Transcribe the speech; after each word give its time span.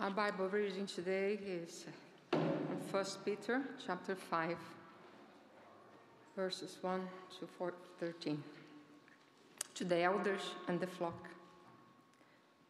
Our 0.00 0.08
Bible 0.08 0.48
reading 0.48 0.86
today 0.86 1.38
is 1.46 1.84
um, 2.32 2.40
1 2.90 3.04
Peter 3.22 3.60
chapter 3.86 4.14
5, 4.14 4.56
verses 6.34 6.78
1 6.80 7.02
to 7.38 7.46
4, 7.58 7.74
13. 7.98 8.42
To 9.74 9.84
the 9.84 10.00
elders 10.00 10.40
and 10.68 10.80
the 10.80 10.86
flock. 10.86 11.28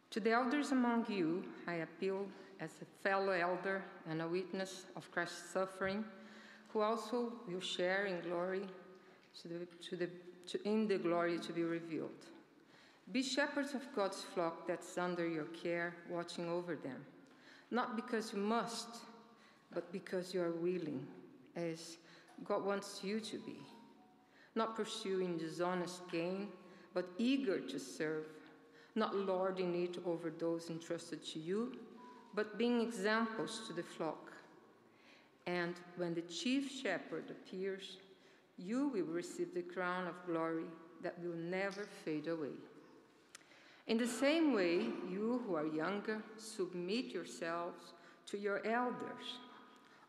To 0.09 0.19
the 0.19 0.31
elders 0.33 0.73
among 0.73 1.05
you, 1.07 1.45
I 1.67 1.75
appeal 1.75 2.25
as 2.59 2.71
a 2.81 3.01
fellow 3.01 3.31
elder 3.31 3.81
and 4.09 4.21
a 4.21 4.27
witness 4.27 4.87
of 4.97 5.09
Christ's 5.09 5.53
suffering, 5.53 6.03
who 6.73 6.81
also 6.81 7.31
will 7.47 7.61
share 7.61 8.07
in 8.07 8.19
glory 8.29 8.67
to 9.41 9.47
the, 9.47 9.67
to 9.87 9.95
the, 9.95 10.09
to, 10.47 10.67
in 10.67 10.85
the 10.85 10.97
glory 10.97 11.39
to 11.39 11.53
be 11.53 11.63
revealed. 11.63 12.25
Be 13.09 13.23
shepherds 13.23 13.73
of 13.73 13.83
God's 13.95 14.21
flock 14.21 14.67
that's 14.67 14.97
under 14.97 15.25
your 15.25 15.45
care, 15.45 15.95
watching 16.09 16.49
over 16.49 16.75
them 16.75 17.05
not 17.71 17.95
because 17.95 18.33
you 18.33 18.39
must, 18.39 18.97
but 19.73 19.91
because 19.91 20.33
you 20.33 20.41
are 20.41 20.51
willing, 20.51 21.07
as 21.55 21.97
God 22.43 22.65
wants 22.65 22.99
you 23.03 23.19
to 23.21 23.37
be. 23.37 23.57
Not 24.55 24.75
pursuing 24.75 25.37
dishonest 25.37 26.01
gain, 26.11 26.49
but 26.93 27.07
eager 27.17 27.59
to 27.59 27.79
serve, 27.79 28.25
not 28.95 29.15
lording 29.15 29.81
it 29.83 29.97
over 30.05 30.29
those 30.29 30.69
entrusted 30.69 31.25
to 31.27 31.39
you, 31.39 31.77
but 32.35 32.57
being 32.57 32.81
examples 32.81 33.61
to 33.67 33.73
the 33.73 33.83
flock. 33.83 34.33
And 35.47 35.75
when 35.95 36.13
the 36.13 36.21
chief 36.21 36.69
shepherd 36.69 37.29
appears, 37.29 37.97
you 38.57 38.89
will 38.89 39.05
receive 39.05 39.53
the 39.53 39.61
crown 39.61 40.07
of 40.07 40.15
glory 40.27 40.65
that 41.01 41.17
will 41.23 41.35
never 41.35 41.87
fade 42.05 42.27
away. 42.27 42.53
In 43.87 43.97
the 43.97 44.07
same 44.07 44.53
way, 44.53 44.85
you 45.09 45.41
who 45.45 45.55
are 45.55 45.65
younger, 45.65 46.21
submit 46.37 47.07
yourselves 47.07 47.93
to 48.27 48.37
your 48.37 48.65
elders. 48.65 49.39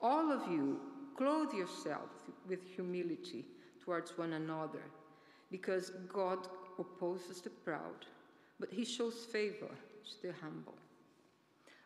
All 0.01 0.31
of 0.31 0.51
you, 0.51 0.79
clothe 1.17 1.53
yourselves 1.53 2.15
with 2.49 2.63
humility 2.77 3.45
towards 3.85 4.17
one 4.17 4.35
another, 4.35 4.83
because 5.51 5.91
God 6.13 6.39
opposes 6.79 7.41
the 7.41 7.51
proud, 7.51 8.07
but 8.61 8.71
he 8.71 8.85
shows 8.85 9.27
favor 9.31 9.69
to 9.69 10.27
the 10.27 10.35
humble. 10.41 10.75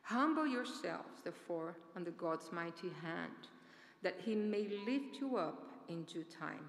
Humble 0.02 0.46
yourselves, 0.46 1.20
therefore, 1.24 1.76
under 1.96 2.10
God's 2.12 2.52
mighty 2.52 2.90
hand, 3.02 3.48
that 4.02 4.16
he 4.24 4.34
may 4.34 4.68
lift 4.86 5.20
you 5.20 5.36
up 5.36 5.62
in 5.88 6.04
due 6.04 6.24
time. 6.24 6.68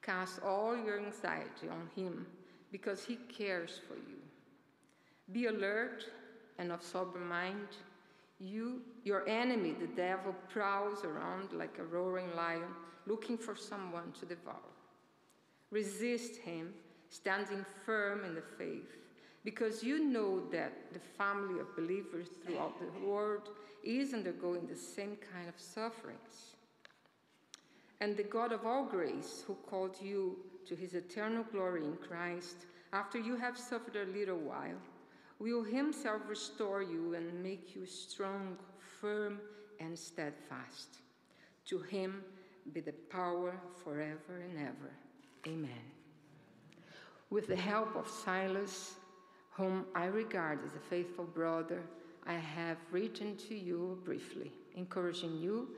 Cast 0.00 0.40
all 0.42 0.76
your 0.76 0.98
anxiety 0.98 1.68
on 1.70 1.88
him, 1.96 2.26
because 2.70 3.04
he 3.04 3.16
cares 3.16 3.80
for 3.88 3.94
you. 3.94 4.21
Be 5.32 5.46
alert 5.46 6.04
and 6.58 6.70
of 6.70 6.82
sober 6.82 7.18
mind. 7.18 7.68
You, 8.38 8.82
your 9.04 9.28
enemy, 9.28 9.72
the 9.72 9.86
devil, 9.86 10.34
prowls 10.48 11.04
around 11.04 11.52
like 11.52 11.78
a 11.78 11.84
roaring 11.84 12.34
lion, 12.36 12.74
looking 13.06 13.38
for 13.38 13.54
someone 13.54 14.12
to 14.20 14.26
devour. 14.26 14.56
Resist 15.70 16.36
him, 16.36 16.74
standing 17.08 17.64
firm 17.86 18.24
in 18.24 18.34
the 18.34 18.42
faith, 18.58 18.96
because 19.44 19.82
you 19.82 20.04
know 20.04 20.40
that 20.50 20.72
the 20.92 20.98
family 20.98 21.60
of 21.60 21.74
believers 21.76 22.28
throughout 22.44 22.74
the 22.78 23.06
world 23.06 23.48
is 23.82 24.12
undergoing 24.12 24.66
the 24.66 24.76
same 24.76 25.16
kind 25.32 25.48
of 25.48 25.54
sufferings. 25.58 26.56
And 28.00 28.16
the 28.16 28.24
God 28.24 28.52
of 28.52 28.66
all 28.66 28.84
grace, 28.84 29.44
who 29.46 29.54
called 29.70 29.96
you 30.02 30.36
to 30.66 30.74
his 30.74 30.94
eternal 30.94 31.44
glory 31.44 31.84
in 31.84 31.96
Christ, 31.96 32.66
after 32.92 33.18
you 33.18 33.36
have 33.36 33.56
suffered 33.56 33.96
a 33.96 34.12
little 34.12 34.38
while, 34.38 34.78
will 35.42 35.64
himself 35.64 36.22
restore 36.28 36.82
you 36.82 37.14
and 37.14 37.42
make 37.42 37.74
you 37.74 37.84
strong, 37.84 38.56
firm, 39.00 39.40
and 39.80 39.98
steadfast. 39.98 40.98
To 41.66 41.80
him 41.80 42.22
be 42.72 42.80
the 42.80 42.92
power 43.10 43.52
forever 43.82 44.40
and 44.48 44.56
ever. 44.58 44.92
Amen. 45.46 45.84
With 47.30 47.48
the 47.48 47.56
help 47.56 47.96
of 47.96 48.06
Silas, 48.08 48.94
whom 49.50 49.84
I 49.96 50.04
regard 50.04 50.60
as 50.64 50.76
a 50.76 50.88
faithful 50.88 51.24
brother, 51.24 51.82
I 52.24 52.34
have 52.34 52.76
written 52.92 53.36
to 53.48 53.54
you 53.56 53.98
briefly, 54.04 54.52
encouraging 54.76 55.36
you 55.38 55.68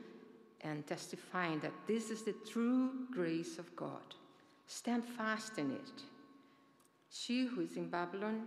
and 0.61 0.85
testifying 0.85 1.59
that 1.61 1.73
this 1.87 2.11
is 2.11 2.21
the 2.21 2.35
true 2.47 2.91
grace 3.11 3.57
of 3.57 3.75
God. 3.75 4.13
Stand 4.67 5.05
fast 5.05 5.57
in 5.57 5.71
it. 5.71 6.03
She 7.09 7.45
who 7.45 7.61
is 7.61 7.77
in 7.77 7.89
Babylon 7.89 8.43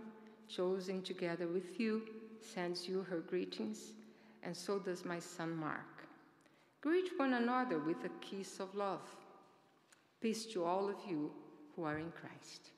chosen 0.49 1.01
together 1.01 1.47
with 1.47 1.79
you, 1.79 2.01
sends 2.41 2.87
you 2.87 3.03
her 3.03 3.19
greetings, 3.19 3.93
and 4.43 4.55
so 4.55 4.79
does 4.79 5.05
my 5.05 5.19
son 5.19 5.55
Mark. 5.55 6.07
Greet 6.81 7.17
one 7.17 7.33
another 7.33 7.79
with 7.79 8.03
a 8.05 8.25
kiss 8.25 8.59
of 8.59 8.73
love. 8.73 9.01
Peace 10.21 10.45
to 10.47 10.63
all 10.63 10.89
of 10.89 10.95
you 11.07 11.31
who 11.75 11.83
are 11.83 11.97
in 11.97 12.11
Christ. 12.11 12.71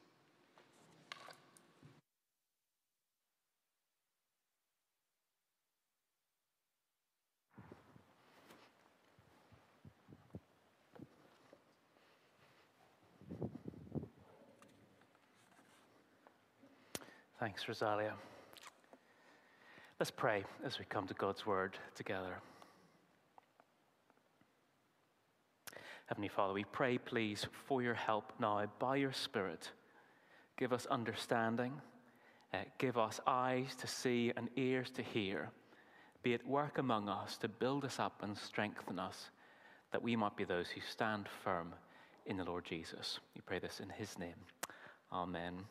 Thanks, 17.42 17.68
Rosalia. 17.68 18.14
Let's 20.00 20.12
pray 20.12 20.44
as 20.64 20.78
we 20.78 20.86
come 20.86 21.08
to 21.08 21.16
God's 21.16 21.44
word 21.44 21.76
together. 21.96 22.36
Heavenly 26.06 26.28
Father, 26.28 26.54
we 26.54 26.66
pray, 26.66 27.00
please, 27.00 27.48
for 27.66 27.82
your 27.82 27.96
help 27.96 28.32
now 28.40 28.68
by 28.78 28.98
your 28.98 29.12
Spirit. 29.12 29.72
Give 30.56 30.72
us 30.72 30.86
understanding, 30.86 31.82
uh, 32.54 32.60
give 32.78 33.00
us 33.00 33.20
eyes 33.26 33.76
to 33.78 33.88
see 33.88 34.32
and 34.38 34.48
ears 34.56 34.92
to 34.92 35.02
hear. 35.02 35.50
Be 36.22 36.36
at 36.36 36.46
work 36.46 36.78
among 36.78 37.10
us 37.10 37.38
to 37.38 37.48
build 37.48 37.86
us 37.86 37.98
up 37.98 38.22
and 38.22 38.38
strengthen 38.38 39.00
us, 39.00 39.32
that 39.92 40.04
we 40.04 40.16
might 40.16 40.38
be 40.38 40.44
those 40.44 40.70
who 40.70 40.82
stand 40.82 41.28
firm 41.44 41.74
in 42.28 42.38
the 42.38 42.44
Lord 42.44 42.66
Jesus. 42.66 43.20
We 43.34 43.42
pray 43.42 43.58
this 43.58 43.80
in 43.80 43.90
his 43.90 44.20
name. 44.20 44.38
Amen. 45.12 45.66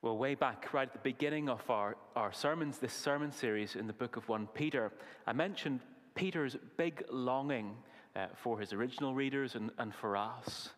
Well, 0.00 0.16
way 0.16 0.36
back, 0.36 0.72
right 0.72 0.86
at 0.86 0.92
the 0.92 1.00
beginning 1.00 1.48
of 1.48 1.68
our, 1.68 1.96
our 2.14 2.32
sermons, 2.32 2.78
this 2.78 2.92
sermon 2.92 3.32
series 3.32 3.74
in 3.74 3.88
the 3.88 3.92
book 3.92 4.14
of 4.14 4.28
1 4.28 4.46
Peter, 4.54 4.92
I 5.26 5.32
mentioned 5.32 5.80
Peter's 6.14 6.56
big 6.76 7.04
longing 7.10 7.74
uh, 8.14 8.26
for 8.36 8.60
his 8.60 8.72
original 8.72 9.12
readers 9.12 9.56
and, 9.56 9.72
and 9.76 9.92
for 9.92 10.16
us. 10.16 10.70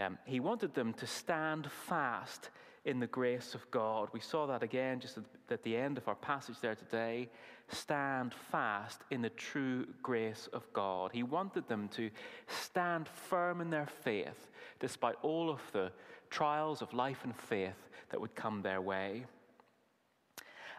Um, 0.00 0.18
he 0.24 0.40
wanted 0.40 0.74
them 0.74 0.92
to 0.94 1.06
stand 1.06 1.70
fast 1.70 2.50
in 2.84 2.98
the 2.98 3.06
grace 3.06 3.54
of 3.54 3.70
God. 3.70 4.08
We 4.12 4.18
saw 4.18 4.46
that 4.48 4.64
again 4.64 4.98
just 4.98 5.18
at, 5.18 5.24
at 5.50 5.62
the 5.62 5.76
end 5.76 5.96
of 5.96 6.08
our 6.08 6.16
passage 6.16 6.56
there 6.60 6.74
today. 6.74 7.28
Stand 7.68 8.34
fast 8.50 9.02
in 9.12 9.22
the 9.22 9.30
true 9.30 9.86
grace 10.02 10.48
of 10.52 10.64
God. 10.72 11.12
He 11.12 11.22
wanted 11.22 11.68
them 11.68 11.88
to 11.90 12.10
stand 12.48 13.06
firm 13.06 13.60
in 13.60 13.70
their 13.70 13.88
faith 14.02 14.48
despite 14.80 15.14
all 15.22 15.48
of 15.48 15.60
the 15.72 15.92
trials 16.28 16.82
of 16.82 16.92
life 16.92 17.20
and 17.22 17.36
faith 17.36 17.87
that 18.10 18.20
would 18.20 18.34
come 18.34 18.62
their 18.62 18.80
way. 18.80 19.24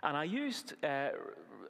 And 0.01 0.16
I 0.16 0.23
used, 0.23 0.73
uh, 0.84 1.09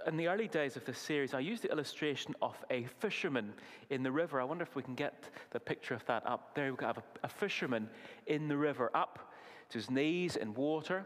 in 0.05 0.17
the 0.17 0.27
early 0.27 0.47
days 0.47 0.75
of 0.75 0.85
this 0.85 0.99
series, 0.99 1.33
I 1.33 1.39
used 1.39 1.63
the 1.63 1.71
illustration 1.71 2.35
of 2.41 2.55
a 2.69 2.85
fisherman 2.99 3.53
in 3.89 4.03
the 4.03 4.11
river. 4.11 4.39
I 4.39 4.43
wonder 4.43 4.63
if 4.63 4.75
we 4.75 4.83
can 4.83 4.95
get 4.95 5.23
the 5.51 5.59
picture 5.59 5.95
of 5.95 6.05
that 6.05 6.25
up. 6.27 6.53
There 6.53 6.73
we 6.73 6.85
have 6.85 6.99
a, 6.99 7.03
a 7.23 7.27
fisherman 7.27 7.89
in 8.27 8.47
the 8.47 8.57
river, 8.57 8.91
up 8.93 9.33
to 9.69 9.77
his 9.77 9.89
knees 9.89 10.35
in 10.35 10.53
water, 10.53 11.05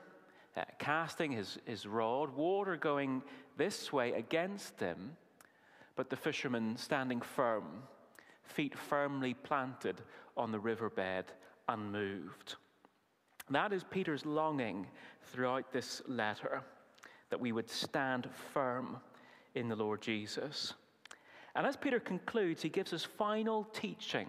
uh, 0.57 0.63
casting 0.79 1.31
his, 1.31 1.57
his 1.65 1.85
rod, 1.85 2.35
water 2.35 2.75
going 2.75 3.23
this 3.57 3.93
way 3.93 4.13
against 4.13 4.79
him, 4.79 5.15
but 5.95 6.09
the 6.09 6.15
fisherman 6.15 6.75
standing 6.77 7.21
firm, 7.21 7.83
feet 8.43 8.77
firmly 8.77 9.33
planted 9.33 10.01
on 10.35 10.51
the 10.51 10.59
riverbed, 10.59 11.25
unmoved. 11.69 12.55
That 13.49 13.73
is 13.73 13.83
Peter's 13.83 14.25
longing 14.25 14.87
throughout 15.31 15.71
this 15.71 16.01
letter 16.07 16.61
that 17.29 17.39
we 17.39 17.51
would 17.51 17.69
stand 17.69 18.29
firm 18.53 18.97
in 19.55 19.67
the 19.67 19.75
Lord 19.75 20.01
Jesus. 20.01 20.73
And 21.55 21.65
as 21.67 21.75
Peter 21.75 21.99
concludes, 21.99 22.61
he 22.61 22.69
gives 22.69 22.93
us 22.93 23.03
final 23.03 23.65
teaching 23.73 24.27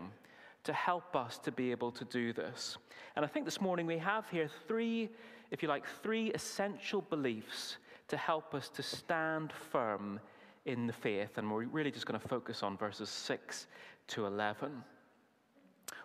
to 0.65 0.73
help 0.73 1.15
us 1.15 1.39
to 1.39 1.53
be 1.53 1.71
able 1.71 1.91
to 1.93 2.05
do 2.07 2.33
this. 2.33 2.79
And 3.17 3.25
I 3.25 3.29
think 3.29 3.45
this 3.45 3.61
morning 3.61 3.87
we 3.87 3.99
have 3.99 4.29
here 4.31 4.49
three, 4.67 5.11
if 5.51 5.63
you 5.63 5.69
like, 5.69 5.85
three 6.03 6.33
essential 6.33 7.03
beliefs 7.03 7.77
to 8.09 8.17
help 8.17 8.55
us 8.55 8.69
to 8.71 8.83
stand 8.83 9.53
firm 9.53 10.21
in 10.65 10.87
the 10.87 10.93
faith. 10.93 11.39
And 11.39 11.51
we're 11.51 11.67
really 11.67 11.91
just 11.91 12.07
going 12.07 12.19
to 12.19 12.29
focus 12.29 12.63
on 12.63 12.77
verses 12.77 13.09
6 13.11 13.67
to 14.09 14.27
11. 14.27 14.83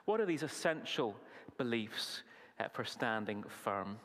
What 0.06 0.20
are 0.20 0.26
these 0.26 0.44
essential 0.44 1.16
beliefs 1.58 2.24
for 2.68 2.84
standing 2.84 3.44
firm. 3.64 3.98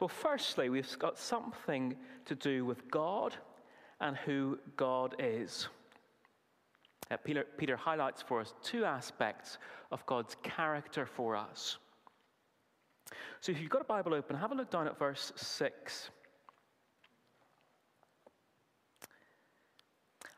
Well, 0.00 0.08
firstly, 0.08 0.68
we've 0.68 0.98
got 0.98 1.18
something 1.18 1.96
to 2.26 2.34
do 2.34 2.64
with 2.64 2.90
God 2.90 3.36
and 4.00 4.16
who 4.16 4.58
God 4.76 5.14
is. 5.18 5.68
Uh, 7.10 7.16
Peter, 7.18 7.44
Peter 7.56 7.76
highlights 7.76 8.20
for 8.20 8.40
us 8.40 8.54
two 8.62 8.84
aspects 8.84 9.58
of 9.90 10.04
God's 10.06 10.36
character 10.42 11.06
for 11.06 11.36
us. 11.36 11.78
So 13.40 13.52
if 13.52 13.60
you've 13.60 13.70
got 13.70 13.82
a 13.82 13.84
Bible 13.84 14.14
open, 14.14 14.36
have 14.36 14.52
a 14.52 14.54
look 14.54 14.70
down 14.70 14.86
at 14.86 14.98
verse 14.98 15.32
6. 15.36 16.10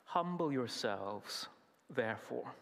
Humble 0.05 0.53
yourselves, 0.53 1.49
therefore, 1.91 2.53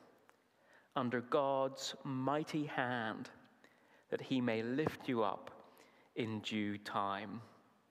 under 0.96 1.20
God's 1.20 1.94
mighty 2.04 2.66
hand, 2.66 3.30
that 4.10 4.20
he 4.20 4.40
may 4.40 4.62
lift 4.62 5.08
you 5.08 5.22
up 5.22 5.50
in 6.16 6.40
due 6.40 6.78
time. 6.78 7.40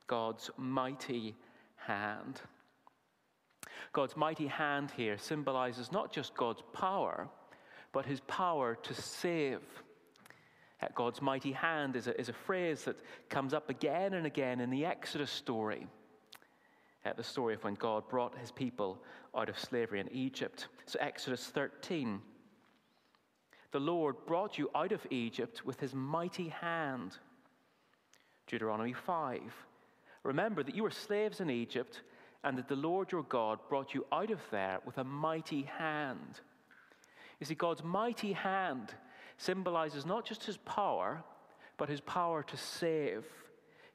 God's 0.07 0.49
mighty 0.57 1.35
hand. 1.75 2.41
God's 3.93 4.15
mighty 4.15 4.47
hand 4.47 4.91
here 4.95 5.17
symbolizes 5.17 5.91
not 5.91 6.11
just 6.11 6.35
God's 6.35 6.61
power, 6.73 7.27
but 7.91 8.05
his 8.05 8.19
power 8.21 8.75
to 8.83 8.93
save. 8.93 9.61
Uh, 10.81 10.87
God's 10.95 11.21
mighty 11.21 11.51
hand 11.51 11.95
is 11.95 12.07
a, 12.07 12.19
is 12.19 12.29
a 12.29 12.33
phrase 12.33 12.83
that 12.85 12.97
comes 13.29 13.53
up 13.53 13.69
again 13.69 14.13
and 14.13 14.25
again 14.25 14.61
in 14.61 14.69
the 14.69 14.85
Exodus 14.85 15.31
story. 15.31 15.87
At 17.03 17.13
uh, 17.13 17.17
the 17.17 17.23
story 17.23 17.55
of 17.55 17.63
when 17.63 17.73
God 17.73 18.07
brought 18.09 18.37
his 18.37 18.51
people 18.51 19.01
out 19.35 19.49
of 19.49 19.57
slavery 19.57 19.99
in 19.99 20.11
Egypt. 20.11 20.67
So, 20.85 20.99
Exodus 21.01 21.45
13. 21.47 22.21
The 23.71 23.79
Lord 23.79 24.15
brought 24.25 24.57
you 24.57 24.69
out 24.75 24.91
of 24.91 25.05
Egypt 25.09 25.65
with 25.65 25.79
his 25.79 25.93
mighty 25.93 26.49
hand. 26.49 27.17
Deuteronomy 28.47 28.93
5. 28.93 29.41
Remember 30.23 30.61
that 30.61 30.75
you 30.75 30.83
were 30.83 30.91
slaves 30.91 31.39
in 31.39 31.49
Egypt 31.49 32.01
and 32.43 32.57
that 32.57 32.67
the 32.67 32.75
Lord 32.75 33.11
your 33.11 33.23
God 33.23 33.59
brought 33.69 33.93
you 33.93 34.05
out 34.11 34.29
of 34.29 34.41
there 34.51 34.79
with 34.85 34.97
a 34.97 35.03
mighty 35.03 35.63
hand. 35.63 36.41
You 37.39 37.45
see, 37.45 37.55
God's 37.55 37.83
mighty 37.83 38.33
hand 38.33 38.93
symbolizes 39.37 40.05
not 40.05 40.25
just 40.25 40.43
his 40.43 40.57
power, 40.57 41.23
but 41.77 41.89
his 41.89 42.01
power 42.01 42.43
to 42.43 42.57
save, 42.57 43.25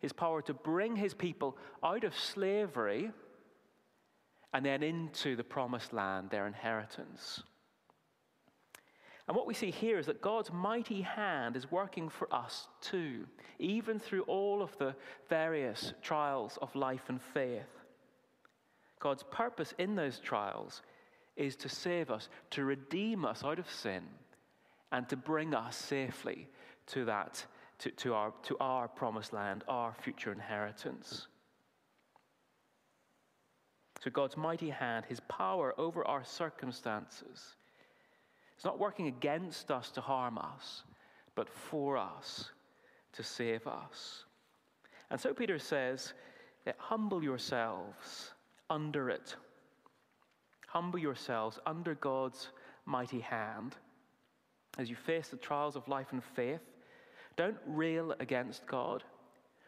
his 0.01 0.13
power 0.13 0.43
to 0.43 0.55
bring 0.55 0.97
his 0.97 1.15
people 1.15 1.57
out 1.83 2.03
of 2.03 2.19
slavery 2.19 3.11
and 4.53 4.65
then 4.65 4.83
into 4.83 5.37
the 5.37 5.45
promised 5.45 5.93
land, 5.93 6.31
their 6.31 6.47
inheritance. 6.47 7.43
And 9.29 9.37
what 9.37 9.47
we 9.47 9.55
see 9.55 9.73
here 9.73 9.99
is 9.99 10.07
that 10.07 10.23
God's 10.23 10.53
mighty 10.53 11.03
hand 11.03 11.57
is 11.57 11.71
working 11.71 12.09
for 12.09 12.33
us 12.33 12.69
too, 12.81 13.27
even 13.59 13.99
through 13.99 14.23
all 14.23 14.63
of 14.63 14.77
the 14.79 14.95
various 15.29 15.95
trials 16.01 16.59
of 16.63 16.75
life 16.77 17.09
and 17.09 17.21
faith. 17.21 17.67
God's 19.01 19.25
purpose 19.25 19.75
in 19.79 19.97
those 19.97 20.21
trials 20.21 20.83
is 21.37 21.57
to 21.57 21.69
save 21.69 22.11
us, 22.11 22.29
to 22.51 22.65
redeem 22.65 23.25
us 23.25 23.43
out 23.45 23.59
of 23.59 23.71
sin, 23.71 24.03
and 24.93 25.09
to 25.09 25.17
bring 25.17 25.55
us 25.55 25.77
safely 25.77 26.49
to 26.87 27.05
that, 27.05 27.45
to, 27.81 27.91
to, 27.91 28.15
our, 28.15 28.33
to 28.45 28.57
our 28.61 28.87
promised 28.87 29.33
land, 29.33 29.65
our 29.69 29.95
future 30.03 30.33
inheritance. 30.33 31.27
So 34.03 34.11
God's 34.11 34.37
mighty 34.37 34.71
hand, 34.71 35.05
his 35.09 35.21
power 35.21 35.75
over 35.79 36.07
our 36.07 36.25
circumstances, 36.25 37.57
is 38.59 38.65
not 38.65 38.79
working 38.79 39.07
against 39.07 39.71
us 39.71 39.91
to 39.93 40.01
harm 40.01 40.39
us, 40.39 40.83
but 41.35 41.49
for 41.49 41.97
us 41.97 42.51
to 43.13 43.23
save 43.23 43.67
us. 43.67 44.25
And 45.11 45.21
so 45.21 45.33
Peter 45.33 45.59
says, 45.59 46.15
Humble 46.79 47.23
yourselves 47.23 48.33
under 48.71 49.09
it. 49.11 49.37
Humble 50.67 50.99
yourselves 50.99 51.59
under 51.65 51.95
God's 51.95 52.49
mighty 52.87 53.21
hand. 53.21 53.77
As 54.79 54.91
you 54.91 54.97
face 54.97 55.29
the 55.29 55.37
trials 55.37 55.77
of 55.77 55.89
life 55.89 56.09
and 56.13 56.23
faith, 56.23 56.61
don't 57.37 57.57
rail 57.67 58.15
against 58.19 58.67
God. 58.67 59.05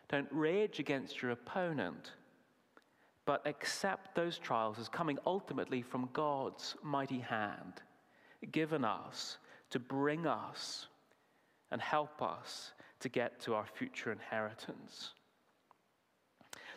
Don't 0.09 0.29
rage 0.31 0.81
against 0.81 1.21
your 1.21 1.33
opponent, 1.33 2.13
but 3.27 3.47
accept 3.47 4.15
those 4.15 4.39
trials 4.39 4.79
as 4.79 4.89
coming 4.89 5.19
ultimately 5.27 5.83
from 5.83 6.09
God's 6.15 6.77
mighty 6.83 7.19
hand, 7.19 7.83
given 8.47 8.85
us 8.85 9.39
to 9.71 9.79
bring 9.79 10.27
us 10.27 10.87
and 11.71 11.81
help 11.81 12.23
us 12.23 12.73
to 13.01 13.09
get 13.09 13.41
to 13.41 13.55
our 13.55 13.67
future 13.67 14.13
inheritance. 14.13 15.13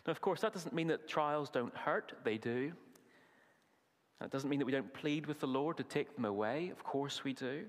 Now, 0.06 0.10
of 0.10 0.20
course, 0.20 0.40
that 0.40 0.52
doesn't 0.52 0.74
mean 0.74 0.88
that 0.88 1.08
trials 1.08 1.48
don't 1.48 1.76
hurt, 1.76 2.12
they 2.24 2.38
do. 2.38 2.72
That 4.20 4.30
doesn't 4.30 4.50
mean 4.50 4.58
that 4.58 4.66
we 4.66 4.72
don't 4.72 4.92
plead 4.92 5.26
with 5.26 5.40
the 5.40 5.46
Lord 5.46 5.76
to 5.78 5.82
take 5.82 6.14
them 6.14 6.24
away. 6.24 6.70
Of 6.70 6.84
course, 6.84 7.24
we 7.24 7.32
do. 7.32 7.64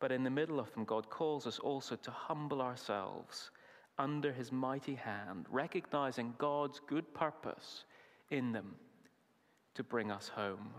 But 0.00 0.12
in 0.12 0.22
the 0.22 0.30
middle 0.30 0.60
of 0.60 0.72
them, 0.72 0.84
God 0.84 1.10
calls 1.10 1.46
us 1.46 1.58
also 1.58 1.96
to 1.96 2.10
humble 2.10 2.62
ourselves 2.62 3.50
under 3.98 4.32
his 4.32 4.52
mighty 4.52 4.94
hand, 4.94 5.46
recognizing 5.50 6.34
God's 6.38 6.80
good 6.86 7.12
purpose 7.14 7.84
in 8.30 8.52
them 8.52 8.76
to 9.74 9.82
bring 9.82 10.12
us 10.12 10.28
home. 10.28 10.72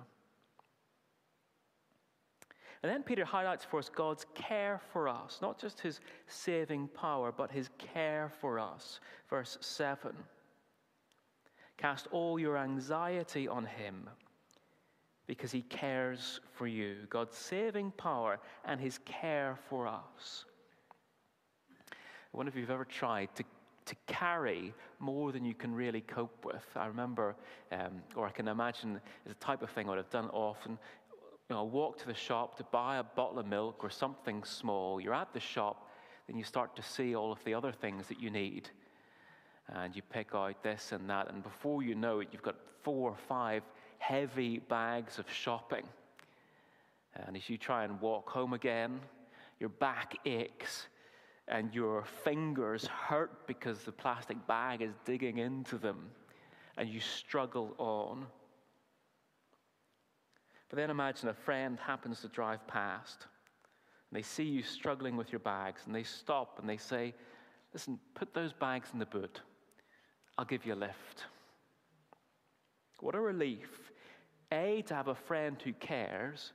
And 2.81 2.91
then 2.91 3.03
Peter 3.03 3.25
highlights 3.25 3.65
for 3.65 3.79
us 3.79 3.89
God's 3.89 4.25
care 4.35 4.79
for 4.93 5.09
us, 5.09 5.39
not 5.41 5.59
just 5.59 5.81
his 5.81 5.99
saving 6.27 6.87
power, 6.89 7.31
but 7.31 7.51
his 7.51 7.69
care 7.77 8.31
for 8.39 8.57
us. 8.59 8.99
Verse 9.29 9.57
7 9.61 10.15
Cast 11.77 12.07
all 12.11 12.39
your 12.39 12.57
anxiety 12.57 13.47
on 13.47 13.65
him 13.65 14.09
because 15.27 15.51
he 15.51 15.61
cares 15.61 16.39
for 16.55 16.67
you. 16.67 16.95
God's 17.09 17.37
saving 17.37 17.91
power 17.91 18.39
and 18.65 18.81
his 18.81 18.99
care 19.05 19.57
for 19.69 19.87
us. 19.87 20.45
I 21.91 22.37
wonder 22.37 22.49
if 22.49 22.55
you've 22.55 22.69
ever 22.69 22.85
tried 22.85 23.33
to, 23.35 23.43
to 23.85 23.95
carry 24.07 24.73
more 24.99 25.31
than 25.31 25.45
you 25.45 25.53
can 25.53 25.73
really 25.73 26.01
cope 26.01 26.45
with. 26.45 26.65
I 26.75 26.87
remember, 26.87 27.35
um, 27.71 28.01
or 28.15 28.25
I 28.25 28.31
can 28.31 28.47
imagine, 28.47 28.99
it's 29.25 29.33
a 29.33 29.45
type 29.45 29.61
of 29.61 29.69
thing 29.69 29.87
I 29.87 29.89
would 29.89 29.97
have 29.97 30.09
done 30.09 30.29
often 30.29 30.77
you 31.49 31.55
know, 31.55 31.63
walk 31.63 31.97
to 31.97 32.05
the 32.05 32.13
shop 32.13 32.57
to 32.57 32.63
buy 32.65 32.97
a 32.97 33.03
bottle 33.03 33.39
of 33.39 33.47
milk 33.47 33.83
or 33.83 33.89
something 33.89 34.43
small. 34.43 35.01
You're 35.01 35.15
at 35.15 35.33
the 35.33 35.39
shop, 35.39 35.89
then 36.27 36.37
you 36.37 36.43
start 36.43 36.75
to 36.75 36.83
see 36.83 37.15
all 37.15 37.31
of 37.31 37.43
the 37.43 37.55
other 37.55 37.71
things 37.71 38.07
that 38.07 38.21
you 38.21 38.29
need. 38.29 38.69
And 39.67 39.95
you 39.95 40.03
pick 40.03 40.29
out 40.33 40.61
this 40.63 40.91
and 40.91 41.09
that, 41.09 41.29
and 41.29 41.41
before 41.41 41.81
you 41.81 41.95
know 41.95 42.19
it, 42.19 42.29
you've 42.31 42.43
got 42.43 42.55
four 42.83 43.09
or 43.09 43.17
five 43.27 43.63
heavy 43.97 44.59
bags 44.59 45.17
of 45.17 45.25
shopping. 45.31 45.85
And 47.15 47.35
as 47.35 47.49
you 47.49 47.57
try 47.57 47.83
and 47.83 47.99
walk 47.99 48.29
home 48.29 48.53
again, 48.53 48.99
your 49.59 49.69
back 49.69 50.15
aches 50.25 50.87
and 51.47 51.73
your 51.73 52.05
fingers 52.23 52.85
hurt 52.85 53.47
because 53.47 53.79
the 53.83 53.91
plastic 53.91 54.37
bag 54.47 54.83
is 54.83 54.93
digging 55.03 55.39
into 55.39 55.77
them, 55.79 56.11
and 56.77 56.87
you 56.87 56.99
struggle 56.99 57.73
on. 57.79 58.27
But 60.69 60.77
then 60.77 60.89
imagine 60.89 61.29
a 61.29 61.33
friend 61.33 61.79
happens 61.79 62.21
to 62.21 62.27
drive 62.27 62.65
past 62.67 63.25
and 64.09 64.17
they 64.17 64.23
see 64.23 64.43
you 64.43 64.63
struggling 64.63 65.17
with 65.17 65.31
your 65.31 65.39
bags 65.39 65.81
and 65.85 65.93
they 65.93 66.03
stop 66.03 66.59
and 66.59 66.69
they 66.69 66.77
say, 66.77 67.13
Listen, 67.73 67.99
put 68.15 68.33
those 68.33 68.51
bags 68.51 68.89
in 68.93 68.99
the 68.99 69.05
boot. 69.05 69.41
I'll 70.37 70.45
give 70.45 70.65
you 70.65 70.73
a 70.73 70.75
lift. 70.75 71.25
What 72.99 73.13
a 73.13 73.19
relief. 73.19 73.91
A, 74.51 74.81
to 74.87 74.95
have 74.95 75.07
a 75.07 75.15
friend 75.15 75.57
who 75.63 75.73
cares, 75.73 76.53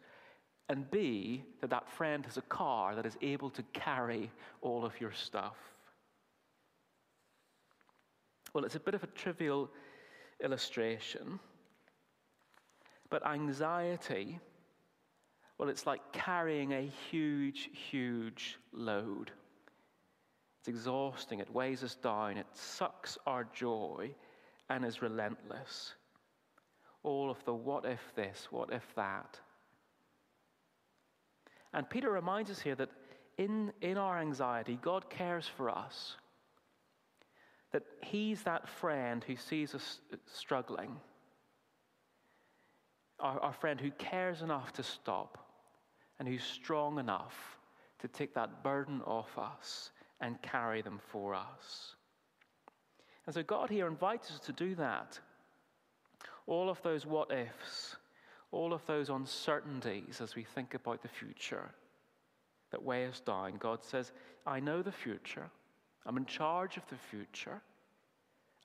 and 0.68 0.90
B, 0.90 1.44
that 1.61 1.71
that 1.71 1.88
friend 1.88 2.25
has 2.25 2.37
a 2.37 2.42
car 2.42 2.97
that 2.97 3.06
is 3.06 3.16
able 3.23 3.50
to 3.50 3.62
carry 3.73 4.30
all 4.62 4.85
of 4.85 5.00
your 5.00 5.12
stuff. 5.12 5.56
Well, 8.52 8.64
it's 8.64 8.75
a 8.75 8.80
bit 8.80 8.94
of 8.94 9.04
a 9.04 9.09
trivial 9.09 9.71
illustration. 10.42 11.38
But 13.14 13.28
anxiety, 13.28 14.40
well, 15.56 15.68
it's 15.68 15.87
like 15.87 16.00
carrying 16.11 16.73
a 16.73 16.90
huge, 17.12 17.71
huge 17.88 18.59
load. 18.73 19.30
It's 20.59 20.66
exhausting, 20.66 21.38
it 21.38 21.49
weighs 21.49 21.85
us 21.85 21.94
down, 21.94 22.38
it 22.38 22.49
sucks 22.54 23.16
our 23.25 23.47
joy, 23.54 24.11
and 24.68 24.85
is 24.85 25.00
relentless. 25.00 25.94
All 27.04 27.30
of 27.30 27.37
the 27.44 27.54
what 27.54 27.85
if 27.85 28.00
this, 28.16 28.49
what 28.50 28.73
if 28.73 28.83
that. 28.97 29.38
And 31.73 31.88
Peter 31.88 32.11
reminds 32.11 32.50
us 32.50 32.61
here 32.61 32.75
that 32.75 32.90
in, 33.38 33.73
in 33.80 33.97
our 33.97 34.18
anxiety, 34.18 34.76
God 34.83 35.09
cares 35.09 35.49
for 35.56 35.71
us. 35.71 36.16
That 37.71 37.85
He's 38.02 38.42
that 38.42 38.68
friend 38.68 39.23
who 39.23 39.37
sees 39.37 39.73
us 39.73 40.00
struggling 40.26 40.97
our, 43.25 43.40
our 43.40 43.52
friend 43.52 43.81
who 43.81 43.90
cares 43.93 44.43
enough 44.43 44.73
to 44.75 44.83
stop 44.83 45.38
and 46.19 46.28
who's 46.28 46.45
strong 46.45 46.99
enough 46.99 47.57
to 47.99 48.07
take 48.07 48.35
that 48.35 48.62
burden 48.62 49.00
off 49.02 49.37
us 49.38 49.90
and 50.21 50.40
carry 50.43 50.83
them 50.83 51.00
for 51.11 51.35
us. 51.35 51.97
And 53.26 53.35
so 53.35 53.43
God 53.43 53.71
here 53.71 53.87
invites 53.87 54.31
us 54.31 54.38
to 54.40 54.52
do 54.52 54.75
that. 54.75 55.19
All 56.47 56.69
of 56.69 56.81
those 56.83 57.07
what 57.07 57.33
ifs, 57.33 57.97
all 58.52 58.75
of 58.75 58.85
those 58.87 59.09
uncertainties 59.09 60.21
as 60.21 60.37
we 60.37 60.45
think 60.45 60.75
about 60.75 61.02
the 61.02 61.09
future 61.09 61.71
that 62.71 62.85
weigh 62.85 63.07
us 63.07 63.21
down, 63.21 63.57
God 63.59 63.83
says, 63.83 64.12
I 64.47 64.61
know 64.61 64.83
the 64.83 64.93
future. 64.93 65.49
I'm 66.04 66.19
in 66.19 66.26
charge 66.26 66.76
of 66.76 66.87
the 66.90 66.97
future. 66.97 67.62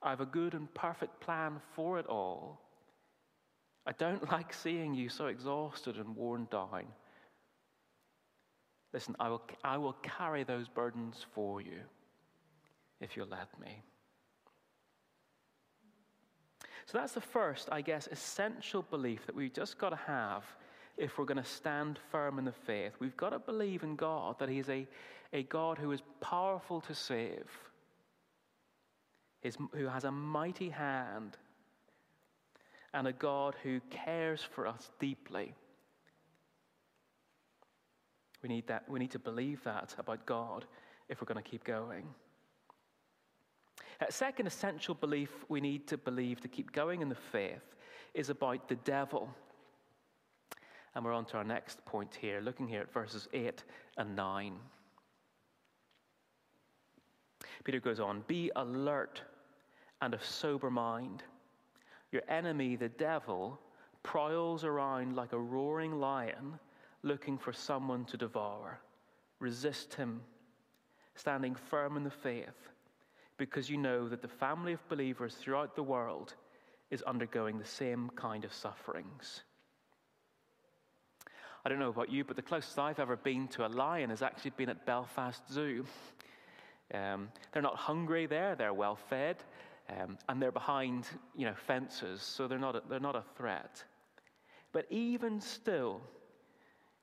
I 0.01 0.09
have 0.09 0.21
a 0.21 0.25
good 0.25 0.53
and 0.53 0.71
perfect 0.73 1.21
plan 1.21 1.61
for 1.73 1.97
it 1.97 2.07
all. 2.07 2.59
I 3.85 3.91
don't 3.93 4.29
like 4.31 4.53
seeing 4.53 4.93
you 4.93 5.09
so 5.09 5.27
exhausted 5.27 5.97
and 5.97 6.15
worn 6.15 6.47
down. 6.51 6.85
Listen, 8.93 9.15
I 9.19 9.29
will, 9.29 9.43
I 9.63 9.77
will 9.77 9.93
carry 10.01 10.43
those 10.43 10.67
burdens 10.67 11.25
for 11.33 11.61
you 11.61 11.79
if 12.99 13.15
you'll 13.15 13.27
let 13.27 13.47
me. 13.59 13.83
So 16.85 16.97
that's 16.97 17.13
the 17.13 17.21
first, 17.21 17.69
I 17.71 17.81
guess, 17.81 18.07
essential 18.11 18.81
belief 18.81 19.27
that 19.27 19.35
we've 19.35 19.53
just 19.53 19.77
got 19.77 19.89
to 19.89 19.95
have 20.07 20.43
if 20.97 21.17
we're 21.17 21.25
going 21.25 21.37
to 21.37 21.49
stand 21.49 21.99
firm 22.11 22.39
in 22.39 22.45
the 22.45 22.51
faith. 22.51 22.93
We've 22.99 23.15
got 23.15 23.29
to 23.29 23.39
believe 23.39 23.83
in 23.83 23.95
God, 23.95 24.39
that 24.39 24.49
He 24.49 24.57
is 24.57 24.69
a, 24.69 24.87
a 25.31 25.43
God 25.43 25.77
who 25.77 25.91
is 25.91 26.01
powerful 26.19 26.81
to 26.81 26.95
save, 26.95 27.47
is, 29.43 29.55
who 29.73 29.85
has 29.85 30.03
a 30.03 30.11
mighty 30.11 30.69
hand, 30.69 31.37
and 32.93 33.07
a 33.07 33.13
God 33.13 33.55
who 33.63 33.79
cares 33.89 34.41
for 34.41 34.67
us 34.67 34.91
deeply. 34.99 35.53
We 38.41 38.49
need, 38.49 38.67
that, 38.67 38.89
we 38.89 38.99
need 38.99 39.11
to 39.11 39.19
believe 39.19 39.63
that 39.63 39.95
about 39.97 40.25
God 40.25 40.65
if 41.09 41.21
we're 41.21 41.27
going 41.27 41.43
to 41.43 41.49
keep 41.49 41.63
going. 41.63 42.05
A 44.01 44.11
second 44.11 44.47
essential 44.47 44.95
belief 44.95 45.29
we 45.49 45.59
need 45.59 45.87
to 45.87 45.97
believe 45.97 46.39
to 46.41 46.47
keep 46.47 46.71
going 46.71 47.01
in 47.01 47.09
the 47.09 47.15
faith 47.15 47.75
is 48.13 48.29
about 48.29 48.69
the 48.69 48.75
devil. 48.75 49.29
And 50.95 51.03
we're 51.03 51.13
on 51.13 51.25
to 51.25 51.37
our 51.37 51.43
next 51.43 51.83
point 51.85 52.17
here, 52.19 52.39
looking 52.39 52.67
here 52.67 52.81
at 52.81 52.93
verses 52.93 53.27
8 53.33 53.63
and 53.97 54.15
9. 54.15 54.55
Peter 57.63 57.79
goes 57.79 57.99
on 57.99 58.23
Be 58.27 58.51
alert 58.55 59.21
and 60.01 60.13
of 60.13 60.23
sober 60.23 60.71
mind. 60.71 61.23
Your 62.11 62.23
enemy, 62.27 62.75
the 62.75 62.89
devil, 62.89 63.59
prowls 64.03 64.63
around 64.63 65.15
like 65.15 65.33
a 65.33 65.39
roaring 65.39 65.99
lion 65.99 66.59
looking 67.03 67.37
for 67.37 67.53
someone 67.53 68.05
to 68.05 68.17
devour. 68.17 68.79
Resist 69.39 69.93
him, 69.93 70.21
standing 71.15 71.55
firm 71.55 71.97
in 71.97 72.03
the 72.03 72.09
faith 72.09 72.69
because 73.39 73.69
you 73.69 73.77
know 73.77 74.07
that 74.07 74.21
the 74.21 74.27
family 74.27 74.73
of 74.73 74.89
believers 74.89 75.33
throughout 75.33 75.75
the 75.75 75.81
world 75.81 76.35
is 76.91 77.01
undergoing 77.03 77.57
the 77.57 77.65
same 77.65 78.11
kind 78.15 78.43
of 78.43 78.53
sufferings. 78.53 79.43
I 81.65 81.69
don't 81.69 81.79
know 81.79 81.89
about 81.89 82.11
you, 82.11 82.23
but 82.23 82.35
the 82.35 82.41
closest 82.41 82.77
I've 82.77 82.99
ever 82.99 83.15
been 83.15 83.47
to 83.49 83.65
a 83.65 83.67
lion 83.67 84.09
has 84.09 84.21
actually 84.21 84.51
been 84.51 84.69
at 84.69 84.85
Belfast 84.85 85.41
Zoo. 85.51 85.85
Um, 86.93 87.29
they're 87.51 87.61
not 87.61 87.75
hungry 87.75 88.25
there, 88.25 88.55
they're 88.55 88.73
well 88.73 88.95
fed, 88.95 89.37
um, 89.89 90.17
and 90.27 90.41
they're 90.41 90.51
behind 90.51 91.07
you 91.35 91.45
know, 91.45 91.55
fences, 91.67 92.21
so 92.21 92.47
they're 92.47 92.59
not, 92.59 92.75
a, 92.75 92.83
they're 92.89 92.99
not 92.99 93.15
a 93.15 93.23
threat. 93.35 93.83
But 94.71 94.85
even 94.89 95.41
still, 95.41 96.01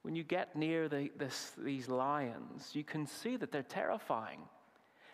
when 0.02 0.14
you 0.14 0.23
get 0.23 0.55
near 0.55 0.88
the, 0.88 1.11
this, 1.19 1.52
these 1.59 1.88
lions, 1.88 2.71
you 2.75 2.85
can 2.85 3.07
see 3.07 3.37
that 3.37 3.50
they're 3.50 3.62
terrifying. 3.62 4.40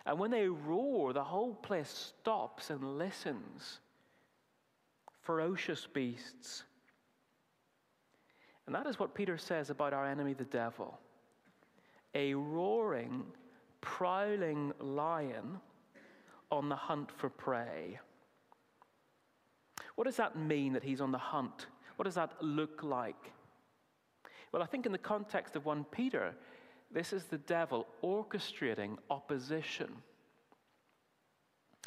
And 0.05 0.19
when 0.19 0.31
they 0.31 0.49
roar, 0.49 1.12
the 1.12 1.25
whole 1.25 1.55
place 1.55 2.12
stops 2.21 2.71
and 2.71 2.99
listens. 2.99 3.81
Ferocious 5.23 5.87
beasts. 5.87 6.64
And 8.67 8.75
that 8.75 8.87
is 8.87 8.99
what 8.99 9.14
Peter 9.14 9.38
says 9.38 9.71
about 9.71 9.93
our 9.93 10.07
enemy, 10.07 10.35
the 10.35 10.45
devil 10.45 10.99
a 12.14 12.35
roaring, 12.35 13.25
prowling 13.81 14.73
lion 14.81 15.59
on 16.53 16.69
the 16.69 16.77
hunt 16.77 17.11
for 17.11 17.31
prey. 17.31 17.99
What 19.97 20.05
does 20.05 20.17
that 20.17 20.37
mean 20.37 20.75
that 20.75 20.85
he's 20.85 21.01
on 21.01 21.11
the 21.11 21.19
hunt? 21.19 21.67
What 21.97 22.05
does 22.05 22.15
that 22.15 22.33
look 22.41 22.83
like? 22.83 23.33
Well, 24.53 24.63
I 24.63 24.67
think 24.67 24.87
in 24.87 24.93
the 24.93 24.99
context 24.99 25.57
of 25.57 25.65
1 25.65 25.85
Peter, 25.85 26.35
this 26.91 27.13
is 27.13 27.25
the 27.25 27.39
devil 27.39 27.87
orchestrating 28.05 28.99
opposition. 29.11 29.89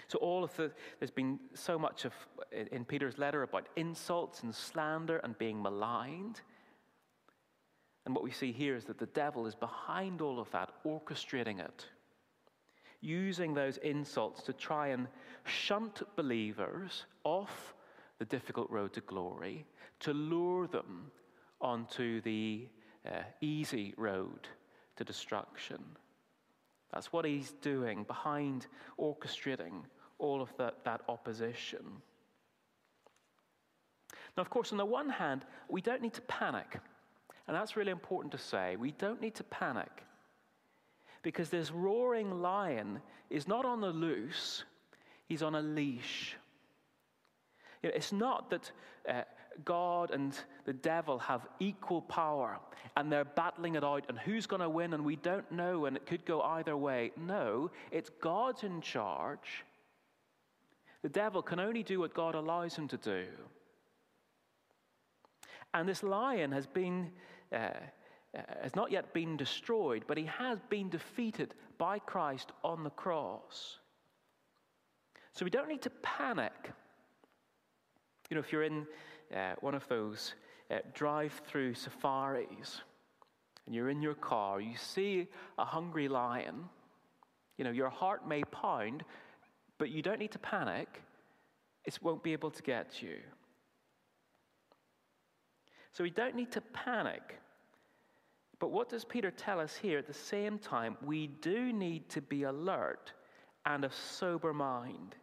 So, 0.07 0.17
all 0.19 0.43
of 0.43 0.55
the, 0.57 0.71
there's 0.99 1.11
been 1.11 1.39
so 1.53 1.79
much 1.79 2.05
of 2.05 2.13
in 2.51 2.83
Peter's 2.85 3.17
letter 3.17 3.43
about 3.43 3.69
insults 3.75 4.43
and 4.43 4.53
slander 4.53 5.17
and 5.17 5.37
being 5.37 5.61
maligned. 5.61 6.41
And 8.05 8.13
what 8.13 8.23
we 8.23 8.31
see 8.31 8.51
here 8.51 8.75
is 8.75 8.85
that 8.85 8.99
the 8.99 9.07
devil 9.07 9.47
is 9.47 9.55
behind 9.55 10.21
all 10.21 10.39
of 10.39 10.51
that, 10.51 10.71
orchestrating 10.85 11.59
it, 11.59 11.85
using 13.01 13.53
those 13.53 13.77
insults 13.77 14.43
to 14.43 14.53
try 14.53 14.87
and 14.87 15.07
shunt 15.45 16.01
believers 16.15 17.05
off 17.23 17.73
the 18.19 18.25
difficult 18.25 18.69
road 18.69 18.93
to 18.93 19.01
glory, 19.01 19.65
to 19.99 20.13
lure 20.13 20.67
them 20.67 21.11
onto 21.61 22.21
the 22.21 22.67
uh, 23.05 23.21
easy 23.41 23.93
road 23.97 24.47
to 24.95 25.03
destruction. 25.03 25.83
That's 26.93 27.11
what 27.11 27.25
he's 27.25 27.51
doing 27.61 28.03
behind 28.03 28.67
orchestrating 28.99 29.83
all 30.17 30.41
of 30.41 30.55
that, 30.57 30.83
that 30.85 31.01
opposition. 31.09 31.83
Now, 34.37 34.41
of 34.41 34.49
course, 34.49 34.71
on 34.71 34.77
the 34.77 34.85
one 34.85 35.09
hand, 35.09 35.45
we 35.69 35.81
don't 35.81 36.01
need 36.01 36.13
to 36.13 36.21
panic. 36.21 36.79
And 37.47 37.55
that's 37.55 37.75
really 37.75 37.91
important 37.91 38.31
to 38.31 38.37
say. 38.37 38.75
We 38.75 38.91
don't 38.91 39.21
need 39.21 39.35
to 39.35 39.43
panic 39.43 40.04
because 41.25 41.49
this 41.49 41.71
roaring 41.71 42.43
lion 42.43 43.01
is 43.31 43.47
not 43.47 43.65
on 43.65 43.81
the 43.81 43.89
loose, 43.89 44.63
he's 45.25 45.41
on 45.41 45.55
a 45.55 45.61
leash. 45.61 46.37
It's 47.81 48.13
not 48.13 48.51
that 48.51 48.71
uh, 49.09 49.23
God 49.63 50.11
and 50.11 50.37
the 50.65 50.73
devil 50.73 51.17
have 51.17 51.47
equal 51.59 52.03
power 52.03 52.59
and 52.95 53.11
they're 53.11 53.25
battling 53.25 53.73
it 53.73 53.83
out 53.83 54.05
and 54.07 54.19
who's 54.19 54.45
going 54.45 54.61
to 54.61 54.69
win 54.69 54.93
and 54.93 55.03
we 55.03 55.15
don't 55.15 55.51
know 55.51 55.85
and 55.85 55.97
it 55.97 56.05
could 56.05 56.25
go 56.25 56.43
either 56.43 56.77
way. 56.77 57.11
No, 57.17 57.71
it's 57.89 58.11
God's 58.21 58.63
in 58.63 58.79
charge. 58.81 59.65
The 61.01 61.09
devil 61.09 61.41
can 61.41 61.59
only 61.59 61.81
do 61.81 61.99
what 61.99 62.13
God 62.13 62.35
allows 62.35 62.75
him 62.75 62.87
to 62.89 62.97
do. 62.97 63.25
And 65.73 65.89
this 65.89 66.03
lion 66.03 66.51
has 66.51 66.67
been. 66.67 67.09
Uh, 67.51 67.69
has 68.61 68.75
not 68.75 68.91
yet 68.91 69.13
been 69.13 69.37
destroyed, 69.37 70.03
but 70.07 70.17
he 70.17 70.25
has 70.25 70.59
been 70.69 70.89
defeated 70.89 71.53
by 71.77 71.99
Christ 71.99 72.51
on 72.63 72.83
the 72.83 72.89
cross. 72.89 73.77
So 75.33 75.45
we 75.45 75.51
don't 75.51 75.67
need 75.67 75.81
to 75.83 75.89
panic. 76.01 76.71
You 78.29 78.35
know, 78.35 78.41
if 78.41 78.51
you're 78.51 78.63
in 78.63 78.87
uh, 79.35 79.55
one 79.59 79.75
of 79.75 79.87
those 79.87 80.33
uh, 80.71 80.77
drive 80.93 81.41
through 81.45 81.73
safaris 81.75 82.81
and 83.65 83.75
you're 83.75 83.89
in 83.89 84.01
your 84.01 84.15
car, 84.15 84.61
you 84.61 84.75
see 84.77 85.27
a 85.57 85.65
hungry 85.65 86.07
lion, 86.07 86.69
you 87.57 87.63
know, 87.63 87.71
your 87.71 87.89
heart 87.89 88.27
may 88.27 88.43
pound, 88.45 89.03
but 89.77 89.89
you 89.89 90.01
don't 90.01 90.19
need 90.19 90.31
to 90.31 90.39
panic. 90.39 91.01
It 91.85 91.99
won't 92.01 92.23
be 92.23 92.33
able 92.33 92.51
to 92.51 92.63
get 92.63 93.01
you. 93.01 93.17
So 95.91 96.03
we 96.03 96.09
don't 96.09 96.35
need 96.35 96.51
to 96.53 96.61
panic. 96.61 97.39
But 98.59 98.71
what 98.71 98.89
does 98.89 99.05
Peter 99.05 99.31
tell 99.31 99.59
us 99.59 99.75
here? 99.75 99.97
At 99.97 100.07
the 100.07 100.13
same 100.13 100.57
time, 100.57 100.97
we 101.03 101.27
do 101.27 101.73
need 101.73 102.09
to 102.09 102.21
be 102.21 102.43
alert 102.43 103.11
and 103.65 103.83
of 103.83 103.93
sober 103.93 104.53
mind 104.53 105.15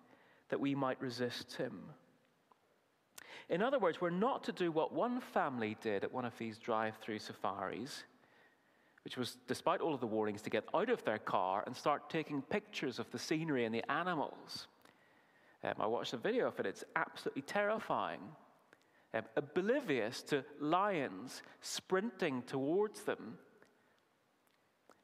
that 0.48 0.60
we 0.60 0.74
might 0.74 1.00
resist 1.00 1.54
him. 1.54 1.80
In 3.48 3.62
other 3.62 3.78
words, 3.78 4.00
we're 4.00 4.10
not 4.10 4.44
to 4.44 4.52
do 4.52 4.70
what 4.70 4.92
one 4.92 5.20
family 5.20 5.76
did 5.80 6.04
at 6.04 6.12
one 6.12 6.24
of 6.24 6.36
these 6.38 6.58
drive 6.58 6.96
through 6.96 7.18
safaris, 7.18 8.04
which 9.04 9.16
was, 9.16 9.36
despite 9.48 9.80
all 9.80 9.94
of 9.94 10.00
the 10.00 10.06
warnings, 10.06 10.42
to 10.42 10.50
get 10.50 10.64
out 10.74 10.90
of 10.90 11.04
their 11.04 11.18
car 11.18 11.64
and 11.66 11.74
start 11.74 12.08
taking 12.08 12.42
pictures 12.42 12.98
of 12.98 13.10
the 13.10 13.18
scenery 13.18 13.64
and 13.64 13.74
the 13.74 13.90
animals. 13.90 14.68
Um, 15.64 15.74
I 15.80 15.86
watched 15.86 16.12
a 16.12 16.18
video 16.18 16.48
of 16.48 16.58
it, 16.60 16.66
it's 16.66 16.84
absolutely 16.96 17.42
terrifying. 17.42 18.20
Um, 19.14 19.24
oblivious 19.36 20.22
to 20.24 20.44
lions 20.58 21.42
sprinting 21.60 22.42
towards 22.42 23.02
them. 23.02 23.38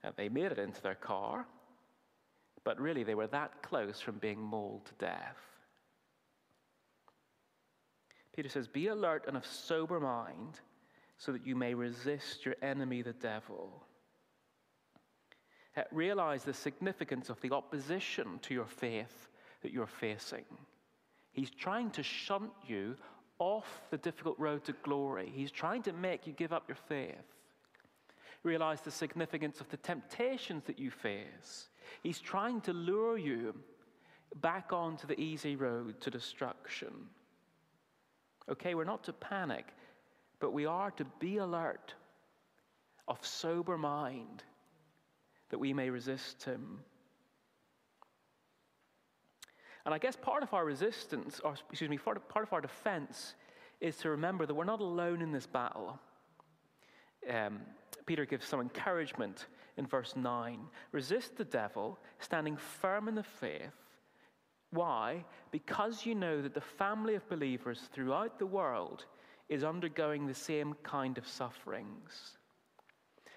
And 0.02 0.14
they 0.16 0.28
made 0.28 0.52
it 0.52 0.58
into 0.58 0.80
their 0.80 0.94
car, 0.94 1.46
but 2.64 2.80
really 2.80 3.04
they 3.04 3.14
were 3.14 3.26
that 3.26 3.62
close 3.62 4.00
from 4.00 4.18
being 4.18 4.40
mauled 4.40 4.86
to 4.86 4.94
death. 4.94 5.36
Peter 8.34 8.48
says, 8.48 8.68
Be 8.68 8.86
alert 8.86 9.24
and 9.26 9.36
of 9.36 9.44
sober 9.44 10.00
mind 10.00 10.60
so 11.18 11.32
that 11.32 11.44
you 11.44 11.56
may 11.56 11.74
resist 11.74 12.46
your 12.46 12.54
enemy, 12.62 13.02
the 13.02 13.12
devil. 13.12 13.84
Uh, 15.76 15.82
realize 15.90 16.44
the 16.44 16.54
significance 16.54 17.28
of 17.28 17.40
the 17.40 17.50
opposition 17.52 18.38
to 18.42 18.54
your 18.54 18.66
faith 18.66 19.28
that 19.62 19.72
you're 19.72 19.86
facing. 19.86 20.44
He's 21.32 21.50
trying 21.50 21.90
to 21.90 22.02
shunt 22.02 22.52
you 22.66 22.96
off 23.38 23.82
the 23.90 23.98
difficult 23.98 24.38
road 24.38 24.64
to 24.64 24.74
glory. 24.82 25.30
He's 25.34 25.50
trying 25.50 25.82
to 25.84 25.92
make 25.92 26.26
you 26.26 26.32
give 26.32 26.52
up 26.52 26.64
your 26.68 26.78
faith. 26.88 27.14
Realize 28.42 28.80
the 28.80 28.90
significance 28.90 29.60
of 29.60 29.68
the 29.68 29.76
temptations 29.76 30.64
that 30.66 30.78
you 30.78 30.90
face. 30.90 31.68
He's 32.02 32.20
trying 32.20 32.60
to 32.62 32.72
lure 32.72 33.18
you 33.18 33.54
back 34.36 34.72
onto 34.72 35.06
the 35.06 35.20
easy 35.20 35.56
road 35.56 36.00
to 36.00 36.10
destruction. 36.10 36.92
Okay, 38.48 38.74
we're 38.74 38.84
not 38.84 39.04
to 39.04 39.12
panic, 39.12 39.66
but 40.40 40.52
we 40.52 40.66
are 40.66 40.90
to 40.92 41.04
be 41.18 41.38
alert, 41.38 41.94
of 43.08 43.24
sober 43.24 43.76
mind, 43.76 44.42
that 45.50 45.58
we 45.58 45.72
may 45.72 45.90
resist 45.90 46.42
him. 46.44 46.80
And 49.84 49.94
I 49.94 49.98
guess 49.98 50.16
part 50.16 50.42
of 50.42 50.52
our 50.52 50.64
resistance, 50.64 51.40
or 51.42 51.54
excuse 51.70 51.88
me, 51.88 51.98
part 51.98 52.18
of 52.34 52.52
our 52.52 52.60
defense 52.60 53.34
is 53.80 53.96
to 53.98 54.10
remember 54.10 54.44
that 54.44 54.54
we're 54.54 54.64
not 54.64 54.80
alone 54.80 55.22
in 55.22 55.32
this 55.32 55.46
battle. 55.46 55.98
Um, 57.28 57.60
Peter 58.06 58.24
gives 58.24 58.46
some 58.46 58.60
encouragement 58.60 59.46
in 59.76 59.86
verse 59.86 60.14
9 60.16 60.58
resist 60.92 61.36
the 61.36 61.44
devil, 61.44 61.98
standing 62.18 62.56
firm 62.56 63.08
in 63.08 63.14
the 63.14 63.22
faith. 63.22 63.72
Why? 64.70 65.24
Because 65.50 66.04
you 66.04 66.14
know 66.14 66.42
that 66.42 66.54
the 66.54 66.60
family 66.60 67.14
of 67.14 67.28
believers 67.28 67.88
throughout 67.92 68.38
the 68.38 68.46
world 68.46 69.06
is 69.48 69.64
undergoing 69.64 70.26
the 70.26 70.34
same 70.34 70.74
kind 70.82 71.16
of 71.16 71.26
sufferings. 71.26 72.36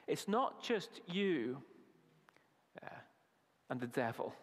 It's 0.07 0.27
not 0.27 0.61
just 0.61 0.99
you 1.07 1.57
uh, 2.83 2.89
and 3.69 3.79
the 3.79 3.87
devil. 3.87 4.33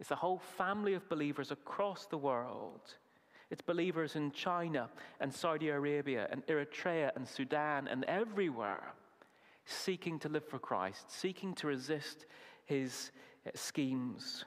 It's 0.00 0.10
a 0.10 0.16
whole 0.16 0.38
family 0.38 0.94
of 0.94 1.08
believers 1.08 1.50
across 1.50 2.06
the 2.06 2.18
world. 2.18 2.94
It's 3.50 3.62
believers 3.62 4.14
in 4.14 4.30
China 4.32 4.88
and 5.20 5.32
Saudi 5.32 5.70
Arabia 5.70 6.28
and 6.30 6.46
Eritrea 6.46 7.10
and 7.16 7.26
Sudan 7.26 7.88
and 7.88 8.04
everywhere 8.04 8.92
seeking 9.64 10.18
to 10.20 10.28
live 10.28 10.46
for 10.46 10.58
Christ, 10.58 11.10
seeking 11.10 11.54
to 11.54 11.66
resist 11.66 12.26
his 12.64 13.10
uh, 13.46 13.50
schemes, 13.54 14.44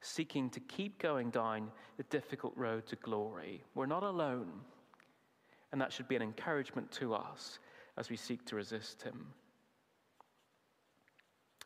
seeking 0.00 0.48
to 0.50 0.60
keep 0.60 1.00
going 1.00 1.30
down 1.30 1.70
the 1.96 2.02
difficult 2.04 2.54
road 2.56 2.86
to 2.86 2.96
glory. 2.96 3.62
We're 3.74 3.86
not 3.86 4.02
alone. 4.02 4.50
And 5.72 5.80
that 5.80 5.92
should 5.92 6.08
be 6.08 6.16
an 6.16 6.22
encouragement 6.22 6.90
to 6.92 7.14
us 7.14 7.58
as 7.96 8.08
we 8.08 8.16
seek 8.16 8.44
to 8.46 8.56
resist 8.56 9.02
him. 9.02 9.26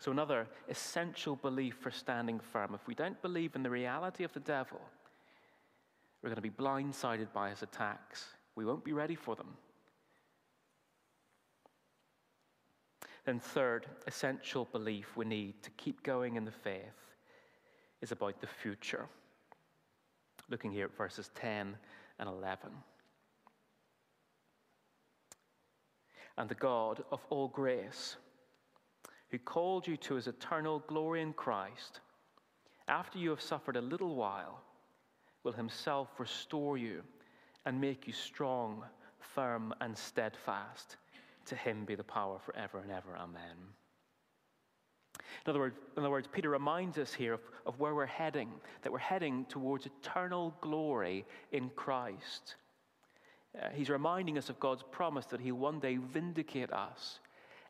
So, 0.00 0.10
another 0.10 0.46
essential 0.68 1.36
belief 1.36 1.76
for 1.80 1.90
standing 1.90 2.38
firm 2.38 2.74
if 2.74 2.86
we 2.86 2.94
don't 2.94 3.20
believe 3.22 3.54
in 3.54 3.62
the 3.62 3.70
reality 3.70 4.24
of 4.24 4.32
the 4.32 4.40
devil, 4.40 4.80
we're 6.22 6.30
going 6.30 6.36
to 6.36 6.42
be 6.42 6.50
blindsided 6.50 7.32
by 7.32 7.50
his 7.50 7.62
attacks. 7.62 8.26
We 8.54 8.64
won't 8.64 8.84
be 8.84 8.92
ready 8.92 9.14
for 9.14 9.34
them. 9.36 9.56
Then, 13.24 13.40
third 13.40 13.86
essential 14.06 14.66
belief 14.70 15.16
we 15.16 15.24
need 15.24 15.62
to 15.62 15.70
keep 15.70 16.02
going 16.02 16.36
in 16.36 16.44
the 16.44 16.50
faith 16.50 17.14
is 18.02 18.12
about 18.12 18.40
the 18.40 18.46
future. 18.46 19.06
Looking 20.50 20.70
here 20.70 20.84
at 20.84 20.96
verses 20.96 21.30
10 21.34 21.76
and 22.18 22.28
11. 22.28 22.70
And 26.36 26.48
the 26.48 26.54
God 26.54 27.02
of 27.10 27.24
all 27.30 27.48
grace, 27.48 28.16
who 29.34 29.38
called 29.38 29.84
you 29.84 29.96
to 29.96 30.14
his 30.14 30.28
eternal 30.28 30.78
glory 30.86 31.20
in 31.20 31.32
Christ, 31.32 31.98
after 32.86 33.18
you 33.18 33.30
have 33.30 33.40
suffered 33.40 33.74
a 33.74 33.80
little 33.80 34.14
while, 34.14 34.60
will 35.42 35.52
himself 35.52 36.08
restore 36.18 36.78
you 36.78 37.02
and 37.66 37.80
make 37.80 38.06
you 38.06 38.12
strong, 38.12 38.84
firm, 39.18 39.74
and 39.80 39.98
steadfast. 39.98 40.98
To 41.46 41.56
him 41.56 41.84
be 41.84 41.96
the 41.96 42.04
power 42.04 42.38
forever 42.38 42.78
and 42.78 42.92
ever. 42.92 43.16
Amen. 43.16 43.56
In 45.44 45.50
other, 45.50 45.58
words, 45.58 45.76
in 45.96 46.04
other 46.04 46.10
words, 46.10 46.28
Peter 46.30 46.50
reminds 46.50 46.96
us 46.96 47.12
here 47.12 47.32
of, 47.32 47.40
of 47.66 47.80
where 47.80 47.96
we're 47.96 48.06
heading, 48.06 48.52
that 48.82 48.92
we're 48.92 48.98
heading 48.98 49.46
towards 49.46 49.86
eternal 49.86 50.54
glory 50.60 51.24
in 51.50 51.70
Christ. 51.70 52.54
Uh, 53.60 53.70
he's 53.74 53.90
reminding 53.90 54.38
us 54.38 54.48
of 54.48 54.60
God's 54.60 54.84
promise 54.92 55.26
that 55.26 55.40
He'll 55.40 55.56
one 55.56 55.80
day 55.80 55.96
vindicate 55.96 56.72
us 56.72 57.18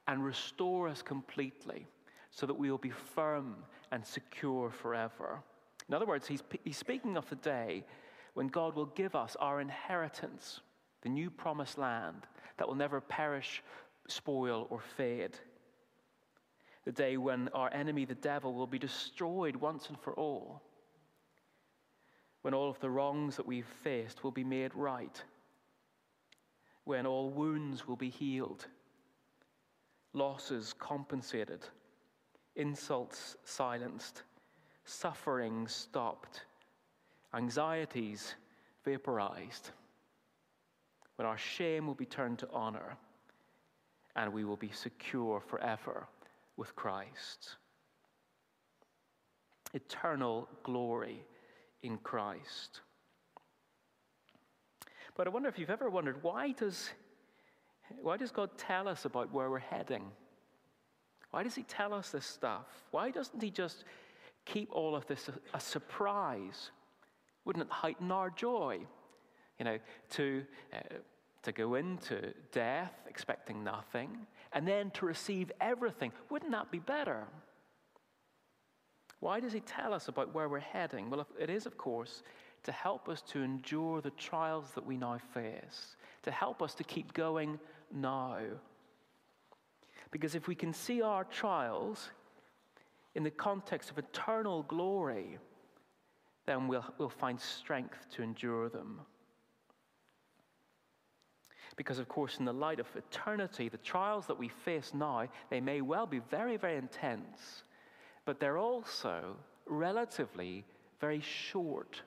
and 0.06 0.24
restore 0.24 0.88
us 0.88 1.02
completely 1.02 1.86
so 2.30 2.46
that 2.46 2.54
we 2.54 2.70
will 2.70 2.78
be 2.78 2.90
firm 2.90 3.56
and 3.92 4.04
secure 4.04 4.70
forever. 4.70 5.40
In 5.88 5.94
other 5.94 6.06
words, 6.06 6.26
he's, 6.26 6.42
he's 6.64 6.76
speaking 6.76 7.16
of 7.16 7.28
the 7.28 7.36
day 7.36 7.84
when 8.34 8.48
God 8.48 8.74
will 8.74 8.86
give 8.86 9.14
us 9.14 9.36
our 9.38 9.60
inheritance, 9.60 10.60
the 11.02 11.08
new 11.08 11.30
promised 11.30 11.78
land 11.78 12.26
that 12.56 12.66
will 12.66 12.74
never 12.74 13.00
perish, 13.00 13.62
spoil, 14.08 14.66
or 14.70 14.80
fade. 14.80 15.38
The 16.84 16.92
day 16.92 17.16
when 17.16 17.48
our 17.54 17.72
enemy, 17.72 18.04
the 18.04 18.14
devil, 18.14 18.52
will 18.54 18.66
be 18.66 18.78
destroyed 18.78 19.56
once 19.56 19.88
and 19.88 19.98
for 19.98 20.14
all. 20.14 20.62
When 22.42 22.52
all 22.52 22.68
of 22.68 22.80
the 22.80 22.90
wrongs 22.90 23.36
that 23.36 23.46
we've 23.46 23.66
faced 23.82 24.22
will 24.22 24.32
be 24.32 24.44
made 24.44 24.74
right. 24.74 25.22
When 26.84 27.06
all 27.06 27.30
wounds 27.30 27.86
will 27.86 27.96
be 27.96 28.10
healed 28.10 28.66
losses 30.14 30.74
compensated, 30.78 31.66
insults 32.56 33.36
silenced, 33.44 34.22
suffering 34.84 35.68
stopped, 35.68 36.42
anxieties 37.34 38.34
vaporized, 38.84 39.70
when 41.16 41.26
our 41.26 41.38
shame 41.38 41.86
will 41.86 41.94
be 41.94 42.06
turned 42.06 42.38
to 42.38 42.48
honor 42.52 42.96
and 44.16 44.32
we 44.32 44.44
will 44.44 44.56
be 44.56 44.70
secure 44.70 45.40
forever 45.40 46.06
with 46.56 46.74
Christ. 46.76 47.56
Eternal 49.72 50.48
glory 50.62 51.26
in 51.82 51.98
Christ. 51.98 52.80
But 55.16 55.26
I 55.26 55.30
wonder 55.30 55.48
if 55.48 55.58
you've 55.58 55.70
ever 55.70 55.90
wondered 55.90 56.22
why 56.22 56.52
does 56.52 56.90
why 58.02 58.16
does 58.16 58.30
God 58.30 58.50
tell 58.56 58.88
us 58.88 59.04
about 59.04 59.32
where 59.32 59.50
we're 59.50 59.58
heading? 59.58 60.04
Why 61.30 61.42
does 61.42 61.54
He 61.54 61.62
tell 61.64 61.92
us 61.92 62.10
this 62.10 62.26
stuff? 62.26 62.66
Why 62.90 63.10
doesn't 63.10 63.42
He 63.42 63.50
just 63.50 63.84
keep 64.44 64.70
all 64.72 64.94
of 64.94 65.06
this 65.06 65.28
a, 65.28 65.56
a 65.56 65.60
surprise? 65.60 66.70
Wouldn't 67.44 67.64
it 67.64 67.70
heighten 67.70 68.10
our 68.10 68.30
joy? 68.30 68.80
You 69.58 69.64
know, 69.64 69.78
to, 70.10 70.44
uh, 70.72 70.78
to 71.42 71.52
go 71.52 71.74
into 71.74 72.32
death 72.52 72.92
expecting 73.08 73.62
nothing 73.62 74.26
and 74.52 74.66
then 74.66 74.90
to 74.92 75.06
receive 75.06 75.52
everything. 75.60 76.12
Wouldn't 76.30 76.52
that 76.52 76.70
be 76.70 76.78
better? 76.78 77.24
Why 79.20 79.40
does 79.40 79.52
he 79.52 79.60
tell 79.60 79.94
us 79.94 80.08
about 80.08 80.34
where 80.34 80.48
we're 80.48 80.60
heading? 80.60 81.10
Well, 81.10 81.26
it 81.38 81.50
is, 81.50 81.66
of 81.66 81.78
course, 81.78 82.22
to 82.64 82.72
help 82.72 83.08
us 83.08 83.22
to 83.22 83.42
endure 83.42 84.00
the 84.00 84.10
trials 84.10 84.70
that 84.74 84.84
we 84.84 84.96
now 84.96 85.18
face, 85.32 85.96
to 86.22 86.30
help 86.30 86.62
us 86.62 86.74
to 86.74 86.84
keep 86.84 87.12
going 87.12 87.58
now. 87.92 88.38
Because 90.10 90.34
if 90.34 90.48
we 90.48 90.54
can 90.54 90.72
see 90.72 91.02
our 91.02 91.24
trials 91.24 92.10
in 93.14 93.22
the 93.22 93.30
context 93.30 93.90
of 93.90 93.98
eternal 93.98 94.62
glory, 94.64 95.38
then 96.46 96.68
we'll, 96.68 96.84
we'll 96.98 97.08
find 97.08 97.40
strength 97.40 98.06
to 98.12 98.22
endure 98.22 98.68
them. 98.68 99.00
Because, 101.76 101.98
of 101.98 102.08
course, 102.08 102.38
in 102.38 102.44
the 102.44 102.52
light 102.52 102.78
of 102.78 102.86
eternity, 102.94 103.68
the 103.68 103.78
trials 103.78 104.26
that 104.26 104.38
we 104.38 104.48
face 104.48 104.92
now, 104.94 105.26
they 105.50 105.60
may 105.60 105.80
well 105.80 106.06
be 106.06 106.20
very, 106.30 106.56
very 106.56 106.76
intense, 106.76 107.64
but 108.24 108.38
they're 108.38 108.58
also 108.58 109.36
relatively 109.66 110.64
very 111.00 111.20
short. 111.20 112.02